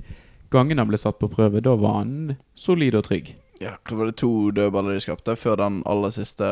gangene 0.52 0.84
han 0.84 0.90
ble 0.90 1.00
satt 1.00 1.16
på 1.18 1.30
prøve, 1.32 1.64
da 1.64 1.72
var 1.80 2.02
han 2.02 2.34
solid 2.52 2.98
og 3.00 3.06
trygg. 3.08 3.32
Ja, 3.62 3.78
hva 3.88 3.96
var 4.02 4.10
det 4.10 4.18
to 4.20 4.50
dødballer 4.52 4.98
de 4.98 5.02
skapte 5.06 5.38
før 5.40 5.56
den 5.62 5.80
aller 5.88 6.12
siste 6.12 6.50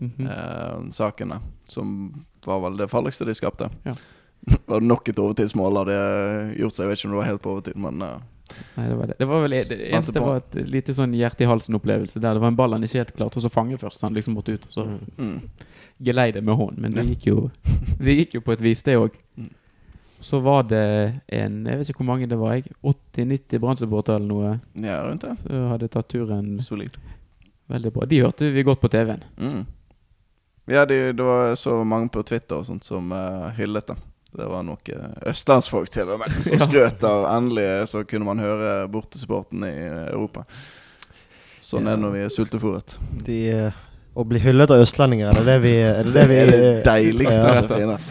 mm 0.00 0.10
-hmm. 0.16 0.30
uh, 0.30 0.90
sakene? 0.90 1.40
Som 1.68 2.14
var 2.46 2.60
vel 2.64 2.76
det 2.76 2.88
farligste 2.88 3.24
de 3.24 3.34
skapte. 3.34 3.68
Ja. 3.84 3.94
Var 4.66 4.80
det 4.80 4.86
nok 4.90 5.08
et 5.08 5.18
overtidsmål 5.18 5.80
hadde 5.82 5.96
gjort 6.60 6.76
seg. 6.76 6.84
Jeg 6.84 6.90
vet 6.90 7.00
ikke 7.00 7.08
om 7.08 7.14
det 7.14 7.20
var 7.20 7.30
helt 7.30 7.42
på 7.44 7.54
overtid, 7.54 7.80
men 7.80 8.02
uh, 8.02 8.18
Nei, 8.76 8.88
det 8.88 8.96
var 8.98 9.06
det. 9.06 9.14
Det 9.18 9.26
var 9.30 9.42
vel 9.44 9.54
det 9.54 9.76
eneste 9.92 10.22
var 10.24 10.40
et 10.40 10.56
lite 10.66 10.94
sånn 10.96 11.12
hjerte 11.14 11.44
i 11.44 11.48
halsen-opplevelse 11.50 12.18
der 12.18 12.34
det 12.34 12.42
var 12.42 12.50
en 12.50 12.58
ball 12.58 12.72
han 12.74 12.82
ikke 12.82 12.98
helt 12.98 13.12
klarte 13.14 13.38
å 13.46 13.52
fange 13.52 13.78
først. 13.78 14.02
Han 14.02 14.16
liksom 14.16 14.34
måtte 14.34 14.56
ut 14.56 14.66
og 14.66 14.72
så 14.74 14.86
Mm. 14.88 14.98
mm. 15.18 15.38
geleide 16.02 16.42
med 16.42 16.58
hånd. 16.58 16.78
Men 16.82 16.96
det 16.96 17.04
gikk 17.12 17.26
jo, 17.30 17.50
det 18.04 18.16
gikk 18.18 18.34
jo 18.34 18.42
på 18.42 18.52
et 18.56 18.64
vis, 18.64 18.82
det 18.82 18.96
òg. 18.98 19.14
Mm. 19.38 19.50
Så 20.20 20.40
var 20.44 20.66
det 20.68 21.20
en 21.32 21.64
Jeg 21.64 21.78
vet 21.78 21.88
ikke 21.88 22.02
hvor 22.02 22.10
mange 22.10 22.26
det 22.28 22.36
var, 22.38 22.58
jeg. 22.58 22.74
80-90 22.82 23.58
Brann-supportere 23.62 24.16
eller 24.20 24.28
noe. 24.28 24.60
Ja, 24.74 24.98
rundt 25.06 25.24
det. 25.24 25.36
Så 25.44 25.62
hadde 25.70 25.88
tatt 25.88 26.10
turen 26.12 26.58
Solid. 26.60 26.98
veldig 27.70 27.92
bra. 27.94 28.04
De 28.10 28.20
hørte 28.20 28.50
vi 28.50 28.66
godt 28.66 28.80
på 28.82 28.90
TV-en. 28.90 29.22
Mm. 29.38 29.62
Ja, 30.70 30.84
de, 30.86 31.12
det 31.12 31.22
var 31.22 31.54
så 31.54 31.84
mange 31.84 32.08
på 32.08 32.22
Twitter 32.22 32.60
og 32.60 32.66
sånt 32.66 32.84
som 32.84 33.12
uh, 33.12 33.48
hyllet 33.56 33.86
det. 33.86 33.96
Det 34.36 34.46
var 34.46 34.62
noen 34.62 35.14
østlandsfolk 35.26 35.90
til 35.90 36.10
og 36.14 36.20
med 36.22 36.36
som 36.38 36.54
Ja. 36.60 36.66
skrøt 36.68 37.02
av 37.06 37.24
endelig 37.36 37.68
så 37.90 38.04
kunne 38.06 38.28
man 38.28 38.38
høre 38.42 38.86
bortesupporten 38.92 39.64
i 39.66 39.74
Europa. 40.12 40.44
Sånn 41.60 41.86
er 41.86 41.96
det 41.98 42.02
når 42.04 42.14
vi 42.16 42.22
er 42.24 42.32
sultefòret. 42.34 42.96
De, 43.26 43.38
eh, 43.50 43.80
å 44.14 44.24
bli 44.26 44.40
hyllet 44.42 44.70
av 44.70 44.82
østlendinger, 44.84 45.30
er 45.30 45.38
det 45.40 45.46
det 45.46 45.58
vi 45.62 45.74
Er 45.82 46.02
det 46.06 46.14
det, 46.14 46.26
vi, 46.32 46.38
er 46.44 46.50
det 46.50 46.74
deiligste 46.86 47.46
Ja. 47.46 47.54
som 47.60 47.68
finnes. 47.74 48.10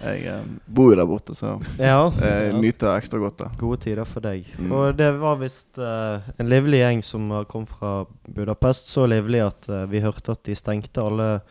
Jeg 0.00 0.22
um, 0.32 0.54
bor 0.64 0.94
jo 0.94 0.96
der 0.96 1.04
borte, 1.08 1.34
så 1.36 1.58
Ja. 1.76 2.08
jeg 2.20 2.54
nyter 2.56 2.94
ekstra 2.96 3.18
godt 3.20 3.36
det. 3.42 3.50
Gode 3.60 3.82
tider 3.84 4.06
for 4.08 4.24
deg. 4.24 4.46
Mm. 4.56 4.70
Og 4.72 4.96
det 4.96 5.10
var 5.20 5.36
visst 5.42 5.76
uh, 5.76 6.24
en 6.40 6.48
livlig 6.48 6.80
gjeng 6.80 7.02
som 7.04 7.26
kom 7.50 7.66
fra 7.68 8.06
Budapest. 8.24 8.88
Så 8.94 9.04
livlig 9.12 9.42
at 9.44 9.68
uh, 9.68 9.84
vi 9.92 10.00
hørte 10.00 10.32
at 10.32 10.40
de 10.48 10.56
stengte 10.56 11.04
alle 11.04 11.42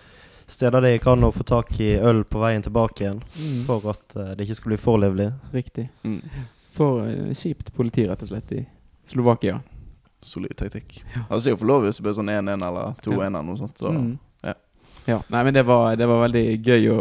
steder 0.49 0.81
det 0.83 0.93
gikk 0.95 1.07
an 1.11 1.27
å 1.27 1.31
få 1.33 1.43
tak 1.47 1.73
i 1.81 1.91
øl 1.95 2.23
på 2.27 2.41
veien 2.41 2.63
tilbake 2.65 3.03
igjen. 3.05 3.19
For 3.67 3.91
at 3.93 4.15
uh, 4.17 4.31
det 4.35 4.45
ikke 4.47 4.57
skulle 4.59 4.75
bli 4.77 4.83
for 4.83 5.01
livlig. 5.01 5.29
Riktig. 5.55 5.89
Mm. 6.03 6.21
For 6.75 7.03
uh, 7.05 7.33
kjipt 7.37 7.73
politi, 7.75 8.07
rett 8.09 8.23
og 8.25 8.31
slett, 8.31 8.55
i 8.57 8.63
Slovakia. 9.09 9.59
Solid 10.25 10.55
taktikk. 10.59 10.97
Ja. 11.15 11.23
Altså, 11.29 11.51
jeg 11.53 11.59
får 11.61 11.69
lov 11.69 11.85
hvis 11.85 11.99
det 12.01 12.07
blir 12.07 12.17
sånn 12.17 12.33
1-1 12.33 12.65
eller 12.67 12.97
2-1 13.05 13.21
eller 13.29 13.45
noe 13.47 13.61
sånt. 13.61 13.77
Så 13.79 13.93
Mm. 13.93 14.17
ja. 14.43 14.53
Ja, 15.07 15.21
nei, 15.31 15.43
men 15.47 15.53
det 15.55 15.63
var, 15.65 15.95
det 15.97 16.05
var 16.05 16.19
veldig 16.25 16.43
gøy 16.61 16.89
å 16.91 16.97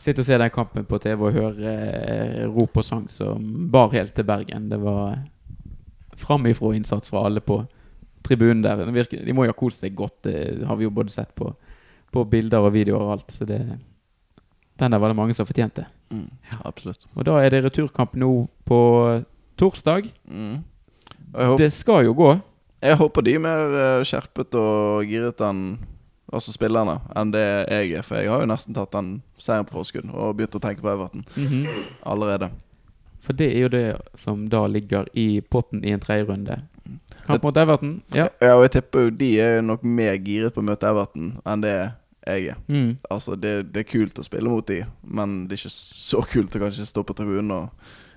sitte 0.00 0.24
og 0.24 0.26
se 0.26 0.38
den 0.40 0.50
kampen 0.50 0.86
på 0.88 0.98
TV 0.98 1.28
og 1.28 1.36
høre 1.36 1.74
eh, 1.76 2.46
rop 2.48 2.80
og 2.80 2.84
sang 2.86 3.04
som 3.12 3.68
bar 3.70 3.92
helt 3.92 4.14
til 4.16 4.24
Bergen. 4.26 4.70
Det 4.72 4.80
var 4.82 5.20
framifrå 6.18 6.72
innsats 6.74 7.12
fra 7.12 7.26
alle 7.28 7.40
på 7.44 7.60
tribunen 8.26 8.62
der. 8.64 8.82
Det 8.86 8.94
virker, 8.96 9.22
de 9.26 9.34
må 9.36 9.44
jo 9.46 9.52
ha 9.52 9.58
kost 9.58 9.84
seg 9.84 9.94
godt, 9.94 10.24
det 10.26 10.66
har 10.66 10.80
vi 10.80 10.88
jo 10.88 10.94
både 10.94 11.12
sett 11.12 11.34
på, 11.38 11.52
på 12.12 12.24
bilder 12.28 12.64
og 12.66 12.74
videoer 12.74 13.02
og 13.06 13.12
alt. 13.16 13.32
Så 13.32 13.46
det, 13.48 13.58
den 14.80 14.94
der 14.94 15.00
var 15.02 15.12
det 15.12 15.18
mange 15.18 15.34
som 15.36 15.48
fortjente. 15.48 15.86
Mm. 16.12 16.28
Absolutt. 16.68 17.06
Og 17.16 17.24
da 17.28 17.38
er 17.40 17.50
det 17.54 17.62
returkamp 17.64 18.14
nå 18.20 18.30
på 18.68 18.78
torsdag. 19.60 20.10
Mm. 20.28 20.58
Håper, 21.32 21.56
Det 21.62 21.70
skal 21.72 22.04
jo 22.04 22.12
gå. 22.14 22.32
jeg 22.82 22.96
håper 23.00 23.22
de 23.24 23.34
er 23.34 23.40
mer 23.40 23.76
eh, 23.78 24.04
skjerpet 24.04 24.54
og 24.58 25.06
giret 25.08 25.40
enn 25.48 25.64
Altså 26.32 26.48
spillerne 26.54 26.94
enn 27.18 27.28
det 27.34 27.42
jeg 27.68 27.90
er. 27.98 28.02
For 28.06 28.16
jeg 28.16 28.30
har 28.32 28.40
jo 28.40 28.48
nesten 28.48 28.72
tatt 28.72 28.94
den 28.94 29.08
seieren 29.36 29.66
på 29.68 29.74
forskudd 29.76 30.06
og 30.14 30.36
begynt 30.38 30.54
å 30.56 30.60
tenke 30.64 30.80
på 30.80 30.88
Everton 30.88 31.26
allerede. 32.08 32.48
For 33.20 33.36
det 33.36 33.50
er 33.52 33.60
jo 33.66 33.68
det 33.74 33.82
som 34.16 34.46
da 34.48 34.62
ligger 34.66 35.10
i 35.12 35.42
potten 35.44 35.84
i 35.84 35.92
en 35.92 36.00
tredjerunde. 36.00 36.56
Kamp 37.26 37.44
mot 37.44 37.56
Everton. 37.60 37.98
Ja. 38.16 38.30
Ja, 38.40 38.54
og 38.56 38.64
jeg 38.64 38.72
tipper 38.78 39.04
jo 39.06 39.12
de 39.20 39.28
er 39.44 39.60
nok 39.62 39.84
mer 39.84 40.16
giret 40.24 40.54
på 40.56 40.62
å 40.64 40.66
møte 40.70 40.88
Everton 40.88 41.34
enn 41.44 41.66
det 41.66 41.76
jeg 42.26 42.46
er. 42.52 42.56
Mm. 42.68 42.96
Altså, 43.10 43.34
det, 43.36 43.72
det 43.72 43.80
er 43.82 43.90
kult 43.92 44.18
å 44.18 44.24
spille 44.26 44.48
mot 44.50 44.66
de, 44.66 44.80
men 45.04 45.46
det 45.48 45.56
er 45.56 45.62
ikke 45.64 45.74
så 45.74 46.22
kult 46.30 46.54
å 46.56 46.62
kanskje 46.62 46.86
stå 46.86 47.02
på 47.08 47.14
tribunen 47.18 47.50
og 47.50 47.68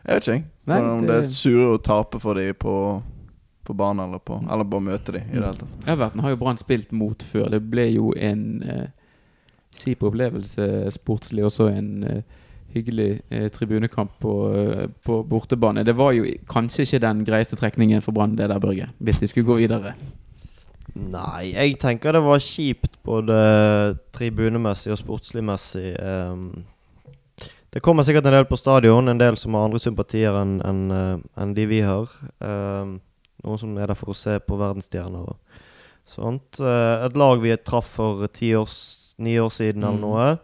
Jeg 0.06 0.14
vet 0.20 0.24
ikke, 0.28 0.34
jeg. 0.36 0.44
Nei, 0.70 0.80
om 0.86 1.02
det- 1.02 1.08
det 1.10 1.16
er 1.24 1.30
sure 1.34 1.70
å 1.74 1.82
tape 1.82 2.20
for 2.22 2.34
de 2.38 2.54
på, 2.54 2.74
på 3.66 3.74
banen, 3.74 4.04
eller, 4.06 4.20
på, 4.22 4.38
eller 4.46 4.64
bare 4.70 4.82
møte 4.86 5.12
de 5.16 5.18
i 5.18 5.24
det 5.24 5.34
hele 5.34 5.54
tatt. 5.58 5.88
Everton 5.90 6.22
har 6.22 6.30
jo 6.30 6.36
Brann 6.38 6.58
spilt 6.62 6.92
mot 6.94 7.24
før. 7.26 7.50
Det 7.50 7.62
ble 7.72 7.88
jo 7.96 8.12
en 8.14 8.62
eh, 8.62 8.88
kjip 9.80 10.04
opplevelse 10.06 10.92
sportslig, 10.94 11.44
og 11.44 11.52
så 11.52 11.72
en 11.74 12.04
eh, 12.04 12.22
hyggelig 12.76 13.22
eh, 13.32 13.48
tribunekamp 13.50 14.12
på, 14.22 14.36
eh, 14.54 14.86
på 15.04 15.24
bortebane. 15.28 15.84
Det 15.84 15.96
var 15.98 16.12
jo 16.14 16.26
kanskje 16.54 16.86
ikke 16.86 17.02
den 17.02 17.26
greieste 17.26 17.58
trekningen 17.58 18.04
for 18.06 18.12
Brann, 18.14 18.36
det 18.38 18.50
der, 18.54 18.60
Børge, 18.62 18.92
hvis 19.00 19.18
de 19.24 19.28
skulle 19.28 19.48
gå 19.50 19.58
videre. 19.64 19.96
Nei, 20.96 21.52
jeg 21.54 21.76
tenker 21.82 22.16
det 22.16 22.22
var 22.24 22.40
kjipt 22.40 22.94
både 23.04 23.36
tribunemessig 24.16 24.94
og 24.96 25.02
sportsligmessig. 25.02 25.90
Um, 26.00 26.66
det 27.76 27.82
kommer 27.84 28.04
sikkert 28.08 28.30
en 28.30 28.38
del 28.38 28.46
på 28.48 28.56
stadion, 28.58 29.12
en 29.12 29.20
del 29.20 29.36
som 29.38 29.54
har 29.58 29.66
andre 29.68 29.82
sympatier 29.84 30.38
enn 30.40 30.62
en, 30.64 30.84
en 31.36 31.54
de 31.58 31.66
vi 31.68 31.82
har. 31.84 32.08
Um, 32.40 33.02
noen 33.44 33.60
som 33.60 33.76
er 33.78 33.92
der 33.92 34.00
for 34.00 34.14
å 34.14 34.18
se 34.18 34.38
på 34.40 34.56
verdensstjerner 34.58 35.28
og 35.34 35.36
sånt. 36.10 36.60
Eh, 36.62 37.06
et 37.06 37.18
lag 37.18 37.42
vi 37.42 37.52
traff 37.66 37.96
for 37.98 38.26
ti 38.34 38.54
års, 38.58 39.16
ni 39.18 39.36
år 39.42 39.50
siden 39.54 39.84
eller 39.84 39.98
Mm. 39.98 40.02
noe. 40.02 40.40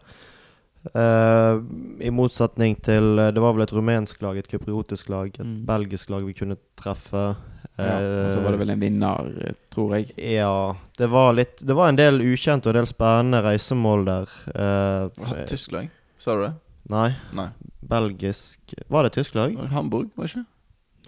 Eh, 0.97 2.07
I 2.07 2.09
motsetning 2.09 2.75
til 2.81 3.19
eh, 3.19 3.31
Det 3.31 3.41
var 3.41 3.53
vel 3.53 3.61
et 3.63 3.73
rumensk 3.73 4.21
lag, 4.21 4.37
et 4.37 4.47
kypriotisk 4.49 5.09
lag, 5.09 5.27
et 5.29 5.39
Mm. 5.45 5.65
belgisk 5.65 6.09
lag 6.09 6.25
vi 6.25 6.33
kunne 6.33 6.57
treffe. 6.75 7.35
Ja, 7.81 7.95
og 7.97 8.31
så 8.35 8.43
var 8.43 8.51
det 8.55 8.59
vel 8.61 8.69
en 8.75 8.79
vinner, 8.83 9.31
eh, 9.47 9.53
tror 9.73 9.95
jeg. 9.97 10.11
Ja, 10.35 10.75
det 10.97 11.07
var 11.09 11.33
litt 11.37 11.57
Det 11.65 11.73
var 11.77 11.89
en 11.89 11.99
del 11.99 12.21
ukjente 12.21 12.69
og 12.69 12.75
en 12.75 12.81
del 12.81 12.89
spennende 12.91 13.41
reisemål 13.45 14.05
der. 14.05 14.37
Uh, 14.53 15.09
Tyskland, 15.17 15.47
Tysk 15.49 15.71
lag? 15.75 15.89
Sa 16.21 16.35
du 16.37 16.41
det? 16.45 16.53
nei, 16.91 17.09
Nei. 17.37 17.47
belgisk 17.87 18.73
Var 18.89 19.03
det 19.07 19.13
tysk 19.15 19.35
lag? 19.37 19.53
Hamburg, 19.71 20.09
var 20.15 20.25
det 20.27 20.31
ikke? 20.35 20.45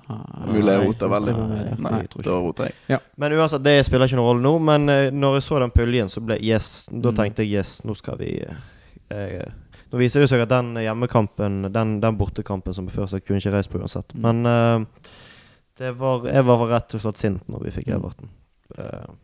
Ah, 0.10 0.46
Mulig 0.48 0.68
jeg 0.68 0.80
nei, 0.80 0.88
roter 0.88 1.08
veldig. 1.14 1.34
det 1.34 1.40
var. 1.40 1.92
Nei, 1.92 2.00
da 2.28 2.38
roter 2.44 2.70
jeg. 2.90 3.00
Men 3.18 3.32
uansett, 3.38 3.64
det 3.64 3.78
spiller 3.88 4.10
ikke 4.10 4.18
noen 4.20 4.28
rolle 4.34 4.44
nå. 4.44 4.54
Men 4.60 4.90
uh, 4.92 5.10
når 5.16 5.38
jeg 5.40 5.44
så 5.48 5.60
den 5.64 5.72
puljen, 5.72 6.10
så 6.12 6.20
ble 6.24 6.36
yes 6.44 6.86
Da 6.92 7.12
Mm. 7.14 7.16
tenkte 7.22 7.44
jeg 7.46 7.54
yes, 7.62 7.78
nå 7.88 7.96
skal 7.96 8.18
vi 8.20 8.34
uh, 8.44 9.52
Nå 9.94 10.00
viser 10.02 10.24
det 10.24 10.30
seg 10.32 10.42
at 10.42 10.50
den 10.50 10.74
hjemmekampen, 10.82 11.68
den, 11.72 12.00
den 12.02 12.18
bortekampen 12.18 12.74
som 12.74 12.88
før, 12.90 13.06
så 13.08 13.20
jeg 13.20 13.28
kunne 13.28 13.38
ikke 13.40 13.52
reist 13.54 13.70
på 13.70 13.78
uansett. 13.80 14.10
Mm. 14.18 14.24
Men 14.26 14.46
eh, 14.50 14.86
det 14.90 15.33
var, 15.80 16.28
jeg 16.30 16.46
var 16.46 16.66
rett 16.70 16.96
og 16.96 17.02
slett 17.02 17.22
sint 17.22 17.50
når 17.50 17.68
vi 17.68 17.76
fikk 17.80 17.88
Mm. 17.90 17.96
Everton. 17.98 18.30
Uh. 18.78 19.16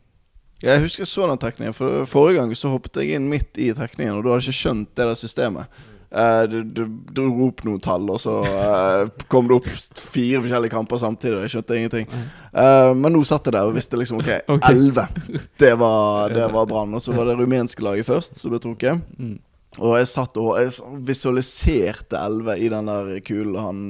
Jeg 0.59 0.81
husker 0.83 1.05
jeg 1.05 1.11
så 1.13 1.27
den 1.29 1.39
trekningen. 1.39 1.75
For 1.75 2.03
Forrige 2.09 2.41
gang 2.41 2.51
så 2.57 2.73
hoppet 2.73 2.99
jeg 2.99 3.15
inn 3.15 3.29
midt 3.31 3.55
i 3.61 3.71
trekningen, 3.71 4.17
og 4.17 4.25
du 4.25 4.33
hadde 4.33 4.43
ikke 4.43 4.59
skjønt 4.59 4.91
det 4.97 5.07
der 5.07 5.15
systemet. 5.15 5.79
Uh, 6.09 6.43
du, 6.49 6.63
du 6.65 6.81
dro 7.13 7.29
opp 7.45 7.61
noen 7.67 7.79
tall, 7.85 8.07
og 8.09 8.17
så 8.19 8.39
uh, 8.41 9.05
kom 9.29 9.47
det 9.47 9.59
opp 9.59 9.69
fire 9.69 10.41
forskjellige 10.41 10.73
kamper 10.73 10.99
samtidig. 10.99 11.37
og 11.37 11.45
Jeg 11.45 11.53
skjønte 11.53 11.77
ingenting. 11.77 12.09
Eh, 12.49 12.93
men 12.97 13.13
nå 13.13 13.21
satt 13.29 13.45
jeg 13.45 13.53
der 13.53 13.69
og 13.69 13.75
visste 13.77 13.99
liksom 13.99 14.19
OK, 14.19 14.31
elleve. 14.57 15.05
Det 15.61 15.75
var, 15.79 16.33
det 16.37 16.49
var 16.51 16.65
Brann. 16.65 16.97
Og 16.97 17.03
så 17.05 17.13
var 17.13 17.29
det 17.29 17.37
rumenske 17.39 17.85
laget 17.85 18.09
først 18.09 18.41
som 18.41 18.51
ble 18.51 18.59
trukket. 18.63 19.05
Og 19.77 19.97
jeg 19.99 20.07
satt 20.09 20.37
og 20.41 20.57
jeg 20.57 20.71
visualiserte 21.05 22.17
elleve 22.17 22.55
i 22.57 22.69
den 22.73 22.85
der 22.89 23.19
kulen. 23.21 23.55
Han 23.61 23.81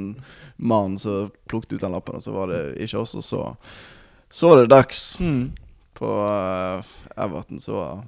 mannen 0.60 0.98
som 1.00 1.32
plukket 1.48 1.78
ut 1.78 1.82
den 1.86 1.94
lappen, 1.96 2.15
og 2.20 2.22
så 2.26 2.34
var 2.36 2.52
det 2.52 2.62
ikke 2.84 3.00
oss. 3.00 3.15
Og 3.15 3.24
så, 3.24 3.46
så 4.30 4.56
det 4.60 4.70
dags 4.70 5.18
Mm. 5.20 5.52
på 5.96 6.06
uh, 6.06 6.84
Everton, 7.18 7.60
så 7.60 7.74
var 7.78 8.04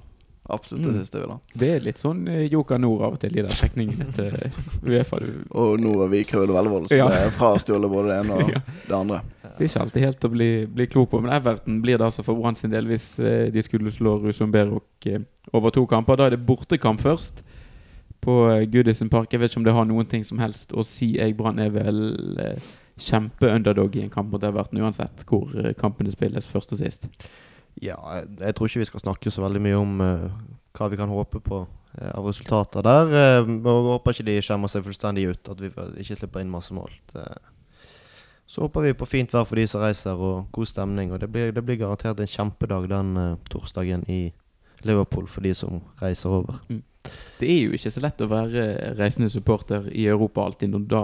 absolutt 0.51 0.83
det 0.83 0.91
Mm. 0.93 0.99
siste 0.99 1.17
jeg 1.17 1.23
ville 1.23 1.33
ha. 1.37 1.39
Det 1.55 1.69
er 1.75 1.79
litt 1.79 1.97
sånn 2.01 2.27
eh, 2.27 2.47
Joker 2.51 2.77
Nord 2.77 3.01
av 3.07 3.13
og 3.13 3.19
til, 3.19 3.31
de 3.31 3.41
der 3.45 3.55
trekningene 3.55 4.11
til 4.13 4.35
Uefa. 4.83 5.19
Du- 5.19 5.45
Og 5.55 5.79
nå 5.79 5.93
og 6.03 6.09
vi 6.11 6.23
Krøll 6.27 6.47
Vellevold, 6.51 6.89
som 6.89 6.97
Ja. 6.97 7.07
er 7.07 7.29
frastjålet 7.31 7.89
både 7.89 8.07
det 8.11 8.25
ene 8.25 8.33
og 8.35 8.49
Ja. 8.55 8.59
det 8.87 8.95
andre. 8.95 9.21
Det 9.57 9.63
er 9.63 9.69
ikke 9.69 9.81
alltid 9.85 10.03
helt 10.03 10.25
å 10.25 10.29
bli, 10.31 10.65
bli 10.65 10.87
klok 10.87 11.09
på, 11.11 11.21
men 11.21 11.31
Everton 11.31 11.81
blir 11.81 11.97
det 11.97 12.05
altså 12.05 12.23
for 12.23 12.35
Brann 12.35 12.55
sin 12.55 12.69
del 12.71 12.85
hvis 12.85 13.17
eh, 13.19 13.49
de 13.51 13.61
skulle 13.61 13.91
slå 13.91 14.19
Rusumberok 14.23 15.05
eh, 15.07 15.19
over 15.53 15.69
to 15.71 15.85
kamper. 15.87 16.17
Da 16.17 16.25
er 16.25 16.29
det 16.35 16.45
bortekamp 16.45 16.99
først 16.99 17.43
på 18.21 18.37
eh, 18.51 18.67
Goodison 18.69 19.09
Park. 19.09 19.33
Jeg 19.33 19.41
vet 19.41 19.51
ikke 19.51 19.61
om 19.61 19.67
det 19.67 19.75
har 19.75 19.87
noen 19.89 20.09
ting 20.09 20.25
som 20.27 20.41
helst 20.41 20.73
å 20.73 20.85
si. 20.87 21.13
Jeg 21.17 21.35
Brann 21.39 21.61
er 21.61 21.73
vel 21.73 22.01
eh, 22.41 22.71
kjempeunderdog 23.01 23.95
i 23.97 24.05
en 24.05 24.13
kamp 24.13 24.31
mot 24.33 24.43
Everton 24.45 24.81
uansett 24.81 25.25
hvor 25.29 25.51
eh, 25.57 25.73
kampene 25.77 26.13
spilles 26.13 26.49
først 26.49 26.75
og 26.75 26.81
sist. 26.83 27.09
Ja, 27.81 27.97
jeg, 28.19 28.55
tror 28.55 28.67
ikke 28.67 28.81
vi 28.81 28.89
skal 28.89 29.05
snakke 29.05 29.31
så 29.31 29.45
veldig 29.45 29.61
mye 29.63 29.77
om 29.79 30.01
uh, 30.03 30.25
hva 30.75 30.89
vi 30.91 30.97
kan 30.99 31.09
håpe 31.09 31.39
på 31.39 31.61
uh, 31.63 32.09
av 32.11 32.27
resultater 32.27 32.83
der. 32.83 33.13
Uh, 33.47 33.53
og 33.63 33.87
håper 33.93 34.17
ikke 34.17 34.27
de 34.27 34.35
skjemmer 34.43 34.71
seg 34.71 34.83
fullstendig 34.85 35.29
ut, 35.31 35.53
at 35.53 35.63
vi 35.63 35.71
ikke 36.03 36.19
slipper 36.19 36.43
inn 36.43 36.51
masse 36.51 36.75
mål. 36.75 36.91
Det, 37.13 37.23
så 38.51 38.65
håper 38.65 38.89
vi 38.89 38.97
på 38.99 39.07
fint 39.07 39.31
vær 39.31 39.47
for 39.47 39.55
de 39.55 39.63
som 39.71 39.79
reiser, 39.79 40.19
og 40.19 40.51
god 40.51 40.67
stemning. 40.67 41.15
Og 41.15 41.23
det 41.23 41.31
blir, 41.31 41.55
det 41.55 41.63
blir 41.63 41.79
garantert 41.79 42.19
en 42.19 42.35
kjempedag 42.35 42.91
den 42.91 43.15
uh, 43.15 43.33
torsdagen 43.49 44.03
i 44.11 44.21
Liverpool 44.83 45.31
for 45.31 45.47
de 45.47 45.55
som 45.55 45.79
reiser 46.01 46.41
over. 46.41 46.59
Det 47.39 47.49
er 47.49 47.59
jo 47.65 47.75
ikke 47.77 47.91
så 47.93 48.03
lett 48.03 48.21
å 48.21 48.29
være 48.29 48.65
reisende 48.99 49.31
supporter 49.33 49.87
i 49.91 50.05
Europa 50.09 50.43
alltid 50.45 50.73
når 50.73 50.87
da 50.91 51.03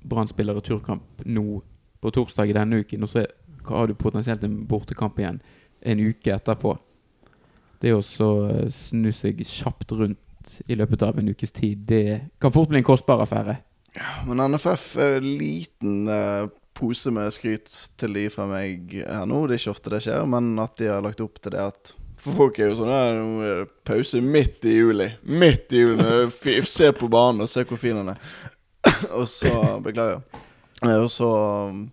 Brann 0.00 0.28
spiller 0.28 0.56
returkamp 0.56 1.24
nå 1.28 1.60
på 2.00 2.12
torsdag 2.16 2.50
i 2.50 2.56
denne 2.56 2.80
uken, 2.80 3.04
og 3.04 3.10
så 3.12 3.26
har 3.68 3.88
du 3.88 3.94
potensielt 3.94 4.44
en 4.44 4.62
bortekamp 4.68 5.18
igjen 5.20 5.40
en 5.80 6.00
uke 6.00 6.32
etterpå. 6.32 6.74
Det 7.80 7.92
å 7.96 8.00
eh, 8.00 8.68
snu 8.72 9.10
seg 9.16 9.40
kjapt 9.44 9.92
rundt 9.96 10.54
i 10.68 10.76
løpet 10.76 11.04
av 11.04 11.18
en 11.20 11.28
ukes 11.32 11.52
tid, 11.52 11.84
det 11.88 12.32
kan 12.40 12.52
fort 12.52 12.70
bli 12.72 12.80
en 12.80 12.86
kostbar 12.86 13.20
affære. 13.24 13.58
Men 14.28 14.42
NFF 14.52 14.84
er 15.00 15.18
en 15.18 15.30
liten 15.40 16.08
eh, 16.08 16.48
pose 16.76 17.12
med 17.12 17.32
skryt 17.34 17.70
til 18.00 18.16
de 18.16 18.28
fra 18.32 18.46
meg 18.48 18.94
her 19.00 19.26
nå. 19.28 19.44
Det 19.46 19.56
er 19.56 19.62
ikke 19.64 19.74
ofte 19.74 19.92
det 19.92 20.02
skjer, 20.06 20.28
men 20.28 20.52
at 20.62 20.76
de 20.80 20.88
har 20.92 21.04
lagt 21.04 21.20
opp 21.24 21.40
til 21.40 21.56
det 21.56 21.64
at 21.64 21.94
For 22.20 22.36
folk 22.36 22.58
er 22.60 22.68
jo 22.68 22.76
sånn 22.82 22.90
her 22.92 23.14
er 23.16 23.60
det 23.62 23.68
pause 23.88 24.20
midt 24.20 24.64
i 24.68 24.74
juli. 24.76 25.06
Midt 25.24 25.72
i 25.72 25.80
juli. 25.80 26.04
Se 26.68 26.90
på 26.92 27.08
banen 27.12 27.40
og 27.46 27.48
se 27.48 27.64
hvor 27.64 27.80
fin 27.80 27.96
den 27.96 28.10
er. 28.12 28.18
og 29.18 29.24
så 29.28 29.52
Beklager. 29.84 30.20
Eh, 30.84 30.96
Og 31.00 31.08
så 31.12 31.28
um, 31.70 31.86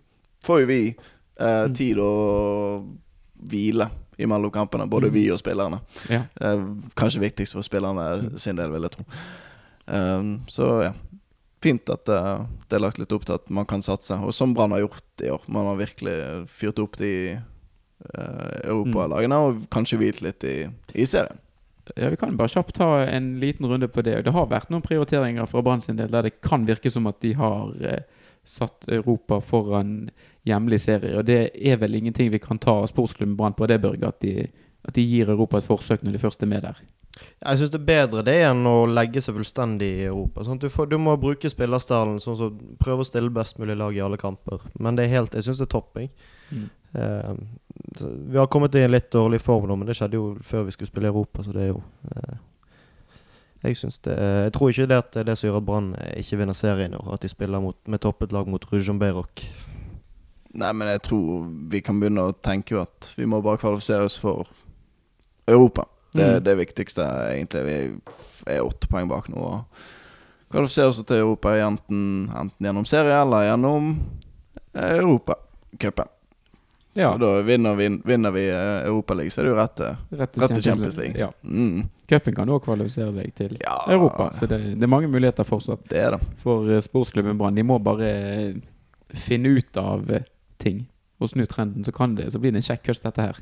får 0.44 0.60
jo 0.62 0.68
vi 0.70 0.80
eh, 0.92 1.64
Mm. 1.68 1.74
tid 1.76 1.98
å 2.02 2.12
hvile 3.48 3.88
imellom 4.18 4.50
kampene, 4.50 4.88
både 4.90 5.08
Mm. 5.08 5.12
vi 5.14 5.24
og 5.30 5.38
spillerne. 5.38 5.80
Ja. 6.10 6.24
Eh, 6.40 6.64
kanskje 6.98 7.20
viktigst 7.22 7.54
for 7.54 7.62
spillerne 7.62 8.38
sin 8.40 8.56
del, 8.58 8.70
vil 8.74 8.82
jeg 8.88 8.96
tro. 8.96 9.04
Um, 9.86 10.32
så 10.50 10.82
ja. 10.88 10.92
Fint 11.62 11.88
at 11.90 12.08
eh, 12.08 12.44
det 12.68 12.76
er 12.76 12.82
lagt 12.84 12.98
litt 13.00 13.12
opp 13.12 13.24
til 13.26 13.34
at 13.34 13.48
man 13.50 13.66
kan 13.66 13.80
satse. 13.82 14.14
Og 14.22 14.34
som 14.34 14.52
Brann 14.54 14.70
har 14.76 14.84
gjort 14.84 15.24
i 15.24 15.30
år. 15.32 15.40
Man 15.48 15.66
har 15.66 15.76
virkelig 15.80 16.16
fyrt 16.52 16.78
opp 16.78 16.96
de 17.00 17.38
europalagene 18.64 19.38
og 19.42 19.62
kanskje 19.74 19.98
hvilt 20.00 20.22
litt 20.24 20.44
i, 20.46 20.56
i 20.94 21.06
serien. 21.08 21.40
Ja, 21.96 22.10
Vi 22.12 22.16
kan 22.20 22.36
bare 22.36 22.52
kjapt 22.52 22.76
ta 22.76 23.02
en 23.04 23.40
liten 23.40 23.66
runde 23.66 23.88
på 23.88 24.02
det. 24.02 24.22
Det 24.22 24.34
har 24.34 24.50
vært 24.50 24.70
noen 24.70 24.84
prioriteringer 24.84 25.48
fra 25.48 25.62
Brann 25.64 25.82
sin 25.84 25.96
del 25.96 26.10
der 26.12 26.28
det 26.28 26.40
kan 26.44 26.66
virke 26.68 26.92
som 26.92 27.08
at 27.08 27.20
de 27.24 27.32
har 27.38 27.72
eh, 27.80 28.04
satt 28.44 28.88
Europa 28.88 29.40
foran 29.40 30.10
hjemlig 30.48 30.80
serie. 30.84 31.16
Og 31.18 31.26
det 31.28 31.50
er 31.54 31.80
vel 31.80 31.98
ingenting 31.98 32.30
vi 32.32 32.42
kan 32.42 32.60
ta 32.60 32.80
sportsklubben 32.86 33.36
Brann 33.36 33.56
på 33.56 33.66
det, 33.66 33.80
Børge, 33.82 34.08
at 34.08 34.20
de, 34.20 34.48
at 34.84 34.94
de 34.94 35.04
gir 35.04 35.30
Europa 35.32 35.58
et 35.58 35.68
forsøk 35.68 36.04
når 36.04 36.16
de 36.16 36.22
først 36.22 36.42
er 36.42 36.52
med 36.52 36.64
der. 36.68 36.80
Jeg 37.18 37.58
syns 37.58 37.72
det 37.72 37.80
er 37.80 37.88
bedre 37.88 38.22
det 38.22 38.36
enn 38.46 38.66
å 38.68 38.86
legge 38.86 39.20
seg 39.24 39.34
fullstendig 39.34 39.88
i 40.02 40.08
Europa. 40.08 40.44
Sånn 40.46 40.60
at 40.60 40.66
du, 40.66 40.70
får, 40.70 40.90
du 40.92 40.98
må 41.02 41.16
bruke 41.18 41.50
spillerstallen 41.50 42.20
sånn 42.22 42.36
som 42.38 42.58
prøve 42.78 43.02
å 43.02 43.08
stille 43.08 43.32
best 43.34 43.58
mulig 43.58 43.74
lag 43.78 43.96
i 43.96 44.02
alle 44.04 44.20
kamper. 44.20 44.62
Men 44.78 44.98
det 44.98 45.06
er 45.06 45.16
helt, 45.16 45.34
jeg 45.34 45.48
syns 45.48 45.62
det 45.62 45.66
er 45.66 45.72
topping. 45.72 46.12
Mm. 46.54 46.68
Eh, 46.92 47.32
så 47.67 47.67
vi 48.30 48.38
har 48.38 48.46
kommet 48.46 48.74
i 48.74 48.82
en 48.84 48.90
litt 48.92 49.10
dårlig 49.12 49.40
form 49.40 49.68
nå, 49.68 49.76
men 49.76 49.88
det 49.88 49.96
skjedde 49.98 50.18
jo 50.18 50.36
før 50.44 50.66
vi 50.66 50.74
skulle 50.74 50.90
spille 50.90 51.08
i 51.08 51.12
Europa, 51.12 51.42
så 51.44 51.54
det 51.54 51.62
er 51.62 51.72
jo 51.72 51.82
eh, 52.14 52.36
Jeg 53.64 53.74
det 54.04 54.16
Jeg 54.18 54.52
tror 54.52 54.70
ikke 54.70 54.86
det 54.86 54.98
at 54.98 55.12
det 55.12 55.20
er 55.20 55.24
det 55.24 55.38
som 55.38 55.48
gjør 55.48 55.56
at 55.60 55.66
Brann 55.66 55.94
eh, 55.98 56.20
ikke 56.22 56.38
vinner 56.38 56.54
serien 56.54 56.92
i 56.94 56.96
år, 56.96 57.12
at 57.14 57.22
de 57.22 57.28
spiller 57.28 57.60
mot, 57.60 57.76
med 57.86 58.00
toppet 58.00 58.32
lag 58.32 58.48
mot 58.48 58.72
Rujon 58.72 58.98
Beirok. 58.98 59.44
Nei, 60.54 60.72
men 60.72 60.88
jeg 60.88 61.02
tror 61.02 61.46
vi 61.70 61.80
kan 61.84 62.00
begynne 62.00 62.24
å 62.30 62.32
tenke 62.32 62.80
at 62.80 63.12
vi 63.16 63.26
må 63.26 63.42
bare 63.44 63.60
kvalifisere 63.60 64.08
oss 64.08 64.18
for 64.18 64.48
Europa. 65.46 65.84
Det 66.14 66.24
er 66.24 66.38
Mm. 66.38 66.44
det 66.44 66.56
viktigste, 66.56 67.04
egentlig. 67.34 67.64
Vi 67.64 68.54
er 68.54 68.64
åtte 68.64 68.88
poeng 68.88 69.08
bak 69.08 69.28
nå. 69.28 69.36
Og 69.36 69.64
kvalifisere 70.50 70.88
oss 70.88 71.02
til 71.04 71.18
Europa 71.20 71.52
enten, 71.60 72.30
enten 72.32 72.64
gjennom 72.64 72.86
serie 72.86 73.20
eller 73.20 73.44
gjennom 73.44 73.90
Europacupen. 74.74 76.08
Ja, 76.98 77.12
Så 77.14 77.18
da 77.22 77.28
vinner 77.46 77.76
vi, 77.78 77.88
vinner 78.04 78.32
vi 78.34 78.42
eh, 78.50 78.86
Europaligaen, 78.88 79.30
så 79.30 79.40
er 79.40 79.46
det 79.46 79.52
jo 79.52 79.58
rett 79.60 79.76
til 79.78 80.18
rett 80.18 80.32
til 80.34 80.62
Champions 80.66 80.96
League. 80.98 81.14
Ja. 81.20 81.28
Mm, 81.46 81.84
Cupen 82.10 82.34
kan 82.34 82.50
òg 82.50 82.64
kvalifisere 82.64 83.12
seg 83.14 83.34
til 83.38 83.54
Ja. 83.62 83.76
Europa, 83.94 84.30
så 84.34 84.48
det, 84.50 84.58
det 84.80 84.86
er 84.88 84.90
mange 84.90 85.10
muligheter 85.12 85.46
fortsatt 85.46 85.84
det 85.92 86.00
er 86.02 86.16
det. 86.16 86.20
for 86.42 86.66
eh, 86.70 86.80
sportsklubben 86.82 87.38
Brann. 87.38 87.54
De 87.54 87.62
må 87.66 87.78
bare 87.78 88.08
eh, 88.10 88.56
finne 89.14 89.54
ut 89.58 89.78
av 89.80 90.10
ting 90.58 90.86
og 91.22 91.30
snu 91.30 91.44
trenden, 91.50 91.84
så, 91.86 91.92
kan 91.94 92.14
det, 92.18 92.28
så 92.32 92.38
blir 92.42 92.52
det 92.54 92.60
en 92.64 92.66
kjekk 92.72 92.90
høst, 92.92 93.02
dette 93.06 93.22
her. 93.30 93.38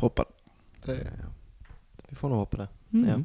Håper 0.00 0.24
det. 0.24 0.34
Det, 0.86 0.96
ja. 1.04 1.30
Vi 2.08 2.16
får 2.16 2.28
nå 2.32 2.38
håpe 2.42 2.56
det. 2.60 2.68
Mm. 2.94 3.04
Ja. 3.08 3.16